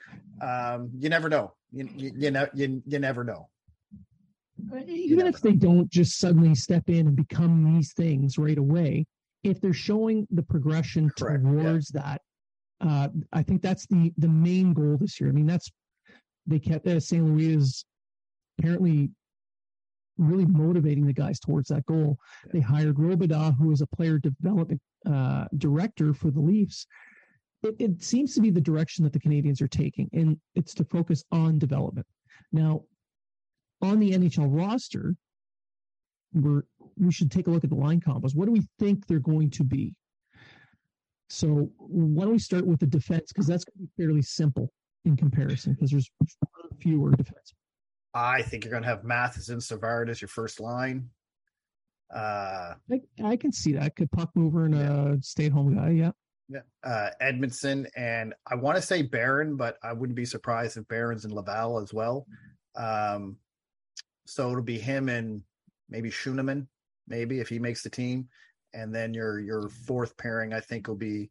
[0.41, 1.53] Um, you never know.
[1.71, 3.49] You, you, you know, you, you never know.
[4.87, 9.05] Even if they don't just suddenly step in and become these things right away,
[9.43, 12.01] if they're showing the progression Correct, towards yeah.
[12.01, 12.21] that,
[12.81, 15.29] uh, I think that's the the main goal this year.
[15.29, 15.69] I mean, that's
[16.49, 17.23] they kept uh, St.
[17.23, 17.85] Louis is
[18.57, 19.11] apparently
[20.17, 22.17] really motivating the guys towards that goal.
[22.51, 26.85] They hired Robidas, who is a player development uh, director for the Leafs.
[27.63, 30.85] It, it, seems to be the direction that the Canadiens are taking, and it's to
[30.85, 32.07] focus on development.
[32.51, 32.83] Now,
[33.81, 35.15] on the NHL roster,
[36.33, 36.63] we're
[36.97, 38.35] we should take a look at the line combos.
[38.35, 39.93] What do we think they're going to be?
[41.29, 43.63] So why don't we start with the defense because that's
[43.97, 44.69] fairly simple
[45.05, 46.09] in comparison because there's
[46.79, 47.53] fewer defense.
[48.13, 51.09] I think you're going to have Matheson, Savard as your first line.
[52.13, 53.95] Uh, I, I can see that.
[53.95, 55.13] Could puck mover and yeah.
[55.13, 55.91] a stay at home guy.
[55.91, 56.11] Yeah.
[56.49, 56.61] Yeah.
[56.83, 61.23] Uh, Edmundson and I want to say Barron, but I wouldn't be surprised if Barron's
[61.23, 62.25] in Laval as well.
[62.75, 63.37] Um,
[64.25, 65.43] so it'll be him and
[65.89, 66.65] maybe Schueneman,
[67.07, 68.29] maybe if he makes the team.
[68.73, 71.29] And then your your fourth pairing, I think, will be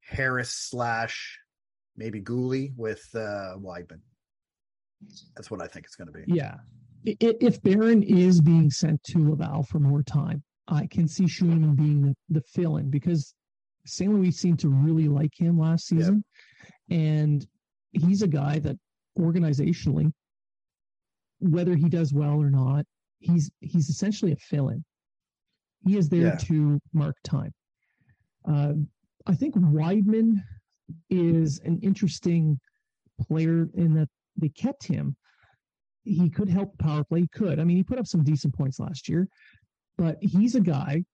[0.00, 1.38] Harris slash
[1.96, 4.00] maybe Guhle with uh, Wideman.
[5.36, 6.24] That's what I think it's going to be.
[6.26, 6.56] Yeah.
[7.04, 12.02] If Barron is being sent to Laval for more time, I can see Schueneman being
[12.02, 13.34] the, the fill in because
[13.84, 14.10] St.
[14.12, 16.24] Louis seemed to really like him last season.
[16.88, 16.98] Yep.
[16.98, 17.46] And
[17.92, 18.76] he's a guy that
[19.18, 20.10] organizationally,
[21.40, 22.86] whether he does well or not,
[23.18, 24.84] he's he's essentially a fill in.
[25.86, 26.36] He is there yeah.
[26.36, 27.52] to mark time.
[28.48, 28.72] Uh,
[29.26, 30.42] I think Wideman
[31.10, 32.58] is an interesting
[33.20, 35.16] player in that they kept him.
[36.04, 37.22] He could help power play.
[37.22, 37.58] He could.
[37.58, 39.26] I mean, he put up some decent points last year,
[39.96, 41.04] but he's a guy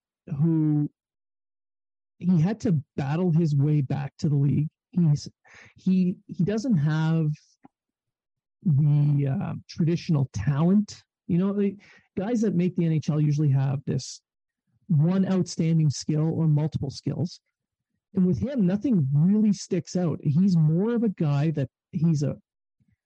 [0.41, 0.91] who
[2.19, 4.69] he had to battle his way back to the league.
[4.93, 5.29] He's
[5.77, 7.31] he he doesn't have
[8.65, 11.03] the uh, traditional talent.
[11.29, 11.77] You know, the
[12.19, 14.21] guys that make the NHL usually have this
[14.89, 17.41] one outstanding skill or multiple skills.
[18.15, 20.19] And with him, nothing really sticks out.
[20.23, 22.37] He's more of a guy that he's a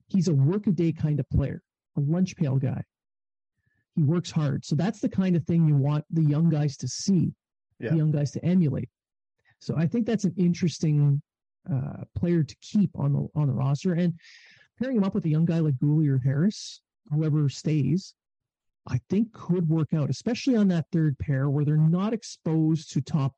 [0.09, 1.62] he's a workaday kind of player,
[1.96, 2.82] a lunch pail guy.
[3.96, 4.64] He works hard.
[4.64, 7.32] So that's the kind of thing you want the young guys to see,
[7.78, 7.90] yeah.
[7.90, 8.88] the young guys to emulate.
[9.61, 11.22] So I think that's an interesting
[11.70, 13.92] uh, player to keep on the on the roster.
[13.94, 14.14] And
[14.78, 16.80] pairing him up with a young guy like Guhle or Harris,
[17.11, 18.14] whoever stays,
[18.86, 23.00] I think could work out, especially on that third pair where they're not exposed to
[23.00, 23.34] top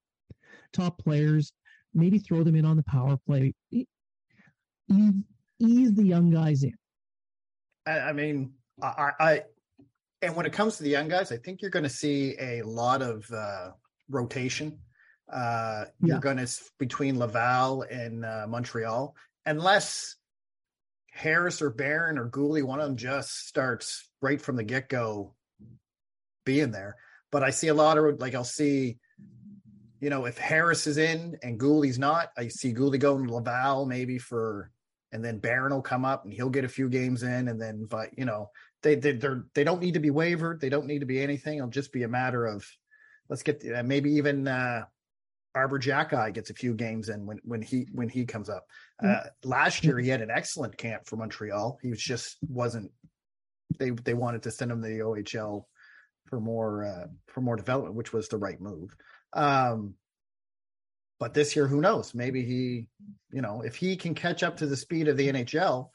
[0.72, 1.52] top players.
[1.94, 3.54] Maybe throw them in on the power play.
[3.70, 3.86] Ease,
[5.58, 6.74] ease the young guys in.
[7.86, 8.52] I, I mean,
[8.82, 9.42] I, I,
[10.22, 12.62] and when it comes to the young guys, I think you're going to see a
[12.62, 13.70] lot of uh,
[14.10, 14.78] rotation.
[15.32, 16.48] Uh, you're going to
[16.78, 19.14] between Laval and uh, Montreal,
[19.44, 20.16] unless
[21.10, 25.34] Harris or Barron or Guhle, one of them just starts right from the get go
[26.44, 26.96] being there.
[27.32, 28.98] But I see a lot of like I'll see
[30.00, 33.86] you know, if Harris is in and Guhle's not, I see Guhle going to Laval
[33.86, 34.70] maybe for,
[35.12, 37.86] and then Barron will come up and he'll get a few games in, and then,
[37.88, 38.50] but you know,
[38.82, 40.60] they they they're, they don't need to be wavered.
[40.60, 41.58] They don't need to be anything.
[41.58, 42.66] It'll just be a matter of
[43.28, 44.84] let's get uh, maybe even uh,
[45.54, 48.66] Arber Xhekaj gets a few games in when when he when he comes up.
[49.02, 51.78] Uh, last year he had an excellent camp for Montreal.
[51.82, 52.90] He was just wasn't.
[53.78, 55.64] They they wanted to send him to the OHL
[56.26, 58.94] for more uh, for more development, which was the right move.
[59.36, 59.94] Um,
[61.20, 62.14] but this year, who knows?
[62.14, 62.88] Maybe he,
[63.30, 65.90] you know, if he can catch up to the speed of the NHL,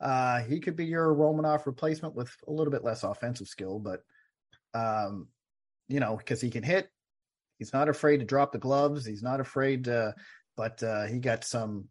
[0.00, 4.00] uh, he could be your Romanov replacement with a little bit less offensive skill, but
[4.74, 5.28] um,
[5.88, 6.88] you know, because he can hit.
[7.58, 9.06] He's not afraid to drop the gloves.
[9.06, 10.14] He's not afraid to,
[10.56, 11.88] but uh, he got some,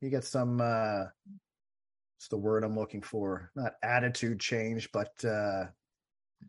[0.00, 0.60] he got some.
[0.60, 1.04] Uh,
[2.16, 3.52] what's the word I'm looking for?
[3.54, 5.66] Not attitude change, but uh,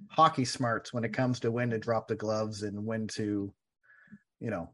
[0.10, 3.54] hockey smarts when it comes to when to drop the gloves and when to,
[4.40, 4.70] you know,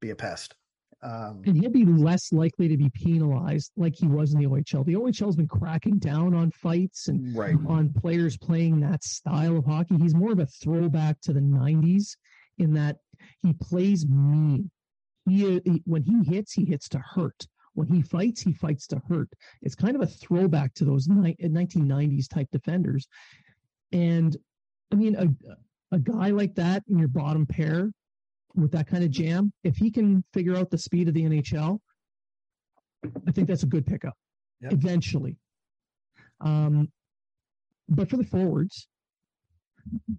[0.00, 0.54] be a pest.
[1.02, 4.86] Um, and he'll be less likely to be penalized like he was in the OHL.
[4.86, 7.56] The OHL has been cracking down on fights and right.
[7.66, 9.96] on players playing that style of hockey.
[9.98, 12.16] He's more of a throwback to the 90s
[12.58, 12.98] in that
[13.42, 14.70] he plays mean.
[15.28, 17.46] He, he when he hits, he hits to hurt.
[17.74, 19.30] When he fights, he fights to hurt.
[19.62, 23.08] It's kind of a throwback to those ni- 1990s type defenders.
[23.90, 24.36] And
[24.92, 27.90] I mean, a, a guy like that in your bottom pair
[28.54, 31.78] with that kind of jam, if he can figure out the speed of the NHL,
[33.26, 34.14] I think that's a good pickup
[34.60, 34.72] yep.
[34.72, 35.36] eventually.
[36.40, 36.90] Um,
[37.88, 38.88] but for the forwards,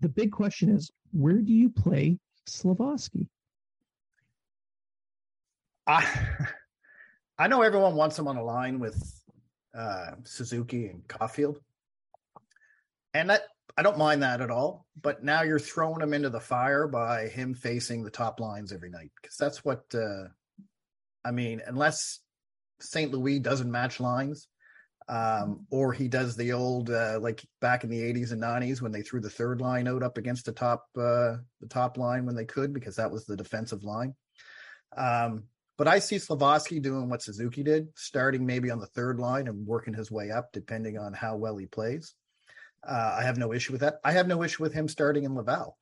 [0.02, 2.18] the big question is where do you play
[2.48, 3.28] Slafkovsky?
[5.88, 6.06] I
[7.40, 9.22] I know everyone wants him on a line with
[9.76, 11.58] uh, Suzuki and Caufield,
[13.14, 13.44] and that
[13.78, 14.86] I don't mind that at all.
[15.00, 18.90] But now you're throwing him into the fire by him facing the top lines every
[18.90, 20.28] night because that's what uh,
[21.26, 21.62] I mean.
[21.66, 22.20] Unless
[22.80, 23.12] St.
[23.12, 24.48] Louis doesn't match lines,
[25.10, 28.92] um, or he does the old uh, like back in the 80s and 90s when
[28.92, 32.36] they threw the third line out up against the top uh, the top line when
[32.36, 34.16] they could because that was the defensive line.
[34.96, 35.44] Um,
[35.78, 39.66] but I see Slafkovsky doing what Suzuki did, starting maybe on the third line and
[39.66, 42.14] working his way up depending on how well he plays.
[42.88, 44.00] Uh, I have no issue with that.
[44.04, 45.78] I have no issue with him starting in Laval.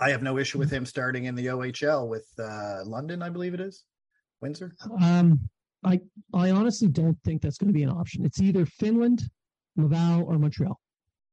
[0.00, 3.54] I have no issue with him starting in the OHL with uh, London, I believe
[3.54, 3.84] it is,
[4.40, 4.74] Windsor.
[5.00, 5.48] Um,
[5.84, 6.00] I
[6.32, 8.24] I honestly don't think that's going to be an option.
[8.24, 9.22] It's either Finland,
[9.76, 10.80] Laval, or Montreal.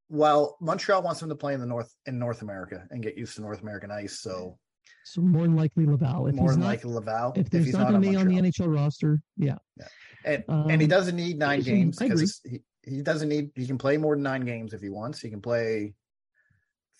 [0.08, 3.34] Well, Montreal wants him to play in the North in North America and get used
[3.36, 4.20] to North American ice.
[4.20, 4.58] So,
[5.04, 6.26] so more than likely Laval.
[6.26, 7.32] If more than not, likely Laval.
[7.34, 9.56] If, if he's not, going to be on the NHL roster, yeah.
[9.78, 9.86] yeah.
[10.24, 13.78] And, um, and he doesn't need nine games because he, he doesn't need he can
[13.78, 15.20] play more than nine games if he wants.
[15.20, 15.94] He can play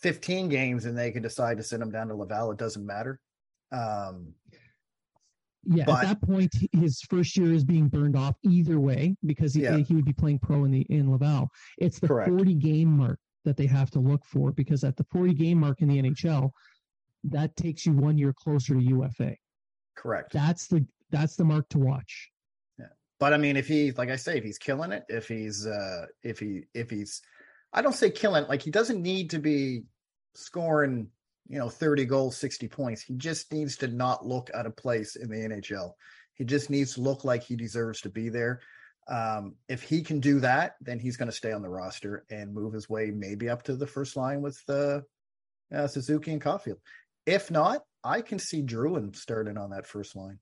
[0.00, 2.50] 15 games and they can decide to send him down to Laval.
[2.50, 3.20] It doesn't matter.
[3.70, 4.34] Um,
[5.64, 9.54] yeah, but, at that point, his first year is being burned off either way because
[9.54, 9.78] he, yeah.
[9.78, 11.48] he would be playing pro in the in Laval.
[11.78, 12.28] It's the Correct.
[12.28, 15.80] 40 game mark that they have to look for because at the 40 game mark
[15.80, 16.50] in the NHL,
[17.24, 19.36] that takes you one year closer to UFA.
[19.96, 20.32] Correct.
[20.32, 22.31] That's the that's the mark to watch.
[23.22, 26.06] But I mean, if he, like I say, if he's killing it, if he's, uh,
[26.24, 27.22] if he, if he's,
[27.72, 29.84] I don't say killing, like he doesn't need to be
[30.34, 31.06] scoring,
[31.46, 33.00] you know, 30 goals, 60 points.
[33.00, 35.92] He just needs to not look out of place in the NHL.
[36.34, 38.58] He just needs to look like he deserves to be there.
[39.06, 42.52] Um, if he can do that, then he's going to stay on the roster and
[42.52, 44.98] move his way maybe up to the first line with uh,
[45.72, 46.80] uh, Suzuki and Caufield.
[47.24, 50.40] If not, I can see Drouin starting on that first line.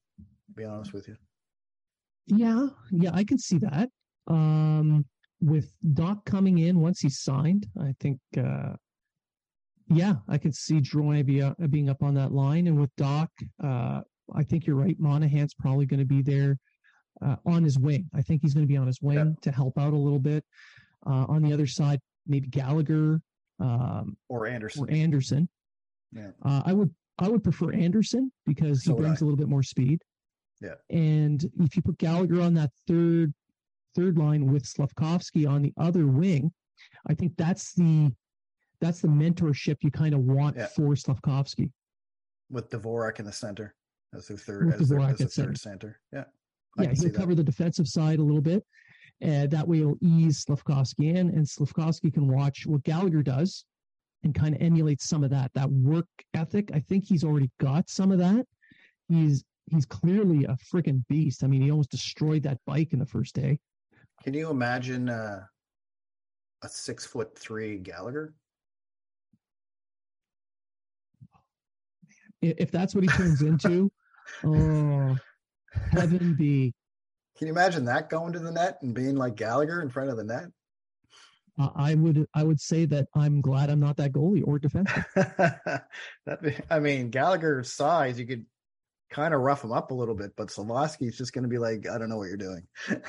[0.57, 1.19] Be honest with you.
[2.27, 3.89] Yeah, yeah, I can see that.
[4.27, 5.05] Um,
[5.41, 8.75] with Dach coming in once he's signed, I think, uh,
[9.89, 12.67] yeah, I could see Drouin be, uh, being up on that line.
[12.67, 13.29] And with Dach,
[13.63, 14.03] uh,
[14.35, 14.97] I think you're right.
[15.01, 16.59] Monahan's probably going to be there
[17.23, 18.09] uh, on his wing.
[18.15, 19.25] I think he's going to be on his wing yeah.
[19.43, 20.45] to help out a little bit.
[21.07, 23.21] Uh, on the other side, maybe Gallagher
[23.59, 24.85] um, or Anderson.
[24.85, 25.49] Or Anderson.
[26.13, 26.31] Yeah.
[26.45, 29.63] Uh, I would I would prefer Anderson because he so brings a little bit more
[29.63, 30.03] speed.
[30.61, 30.75] Yeah.
[30.91, 33.33] And if you put Gallagher on that third
[33.95, 36.53] third line with Slafkovsky on the other wing,
[37.09, 38.13] I think that's the
[38.81, 40.67] that's the mentorship you kind of want yeah.
[40.67, 41.71] for Slafkovsky.
[42.51, 43.75] With Dvorak in the center
[44.15, 45.57] as the third with as, their, as the third center.
[45.57, 46.01] center.
[46.13, 46.25] Yeah.
[46.79, 48.65] I yeah, he'll cover the defensive side a little bit.
[49.21, 53.67] And that way it'll ease Slafkovsky in, and Slafkovsky can watch what Gallagher does
[54.23, 56.71] and kind of emulate some of that, that work ethic.
[56.73, 58.47] I think he's already got some of that.
[59.09, 61.45] He's he's clearly a freaking beast.
[61.45, 63.59] I mean, he almost destroyed that bike in the first day.
[64.23, 65.45] Can you imagine uh,
[66.63, 68.35] a six foot three Gallagher?
[72.43, 73.91] If that's what he turns into,
[74.45, 75.17] oh,
[75.93, 76.73] heaven be.
[77.37, 80.17] Can you imagine that going to the net and being like Gallagher in front of
[80.17, 80.47] the net?
[81.61, 85.05] uh, I would I would say that I'm glad I'm not that goalie or defensive.
[85.15, 88.47] that, I mean, Gallagher's size, you could
[89.11, 90.51] kind of rough him up a little bit, but
[91.01, 92.63] is just going to be like, I don't know what you're doing.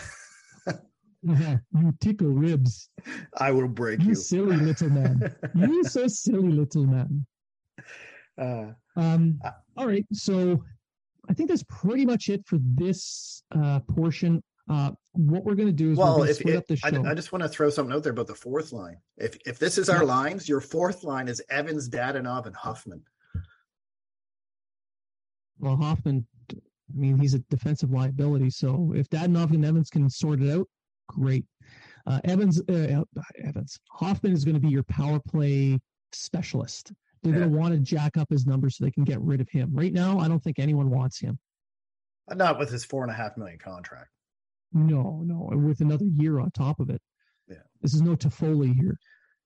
[1.23, 2.89] you tickle ribs.
[3.37, 4.09] I will break you.
[4.09, 5.35] You silly little man.
[5.55, 7.25] you so silly little man.
[8.39, 10.05] Uh, um, uh, all right.
[10.11, 10.63] So
[11.29, 14.43] I think that's pretty much it for this uh, portion.
[14.69, 16.87] Uh, what we're going to do is well, if, split up the show.
[16.87, 18.97] I, I just want to throw something out there about the fourth line.
[19.17, 20.09] If if this is our yeah.
[20.09, 23.03] lines, your fourth line is Evans, Dadonov, and Hoffman.
[25.61, 26.55] Well, Hoffman, I
[26.93, 28.49] mean, he's a defensive liability.
[28.49, 30.67] So if Dadonov and Evans can sort it out,
[31.07, 31.45] great.
[32.07, 33.03] Uh, Evans, uh,
[33.43, 35.79] Evans, Hoffman is going to be your power play
[36.11, 36.91] specialist.
[37.21, 37.39] They're yeah.
[37.39, 39.69] going to want to jack up his numbers so they can get rid of him.
[39.73, 41.37] Right now, I don't think anyone wants him.
[42.27, 44.09] Not with his four and a half million contract.
[44.73, 47.01] No, no, with another year on top of it.
[47.47, 48.97] Yeah, this is no Toffoli here.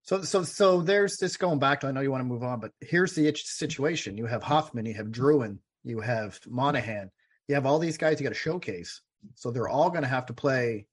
[0.04, 1.80] So, so, so there's this going back.
[1.80, 4.86] To, I know you want to move on, but here's the situation: you have Hoffman,
[4.86, 7.12] you have Drouin, you have Monahan,
[7.48, 9.02] you have all these guys you got to showcase.
[9.36, 10.88] So they're all going to have to play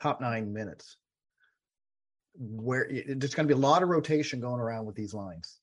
[0.00, 0.96] top nine minutes
[2.34, 5.58] where there's going to be a lot of rotation going around with these lines.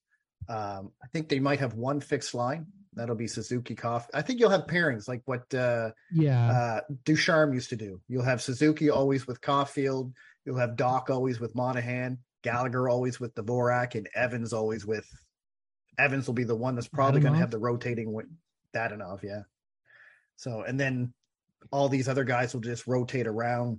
[0.48, 2.66] Um, I think they might have one fixed line.
[2.94, 4.08] That'll be Suzuki Coff.
[4.12, 8.00] I think you'll have pairings like what uh, yeah uh, Ducharme used to do.
[8.08, 10.12] You'll have Suzuki always with Caufield.
[10.44, 12.18] You'll have Dach always with Monahan.
[12.42, 15.06] Gallagher always with Dvorak, and Evans always with
[16.00, 18.20] Evans will be the one that's probably going to have the rotating
[18.72, 19.42] that enough, Yeah.
[20.36, 21.12] So and then
[21.70, 23.78] all these other guys will just rotate around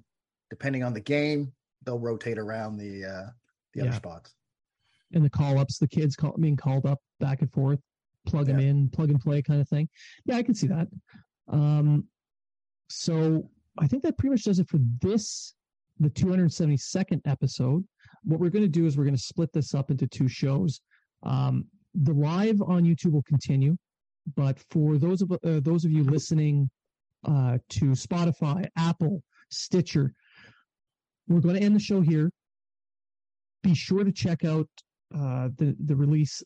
[0.50, 1.52] depending on the game
[1.86, 3.30] they'll rotate around the uh
[3.74, 3.84] the yeah.
[3.84, 4.34] other spots.
[5.14, 7.80] And the call ups, the kids call, being called up back and forth,
[8.26, 8.56] plug yeah.
[8.56, 9.90] them in, plug and play kind of thing.
[10.26, 10.88] Yeah, I can see that.
[11.50, 12.06] Um,
[12.90, 15.54] so I think that pretty much does it for this,
[16.00, 17.84] the 272nd episode.
[18.24, 20.80] What we're going to do is we're going to split this up into two shows.
[21.24, 23.76] Um, the live on YouTube will continue,
[24.36, 26.70] but for those of uh, those of you listening
[27.26, 30.14] uh, to Spotify, Apple, Stitcher,
[31.28, 32.32] we're going to end the show here.
[33.64, 34.68] Be sure to check out
[35.16, 36.42] uh, the the release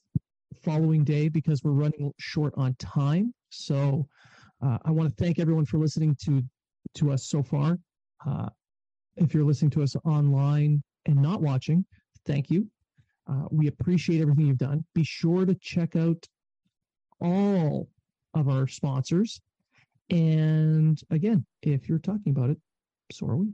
[0.64, 3.34] following day because we're running short on time.
[3.50, 4.08] So
[4.64, 6.44] uh, I want to thank everyone for listening to
[6.96, 7.78] to us so far.
[8.26, 8.50] Uh,
[9.18, 11.86] if you're listening to us online and not watching,
[12.26, 12.68] thank you.
[13.28, 14.86] Uh, we appreciate everything you've done.
[14.94, 16.28] Be sure to check out
[17.20, 17.90] all
[18.34, 19.42] of our sponsors.
[20.10, 22.58] And again, if you're talking about it,
[23.12, 23.54] so are we.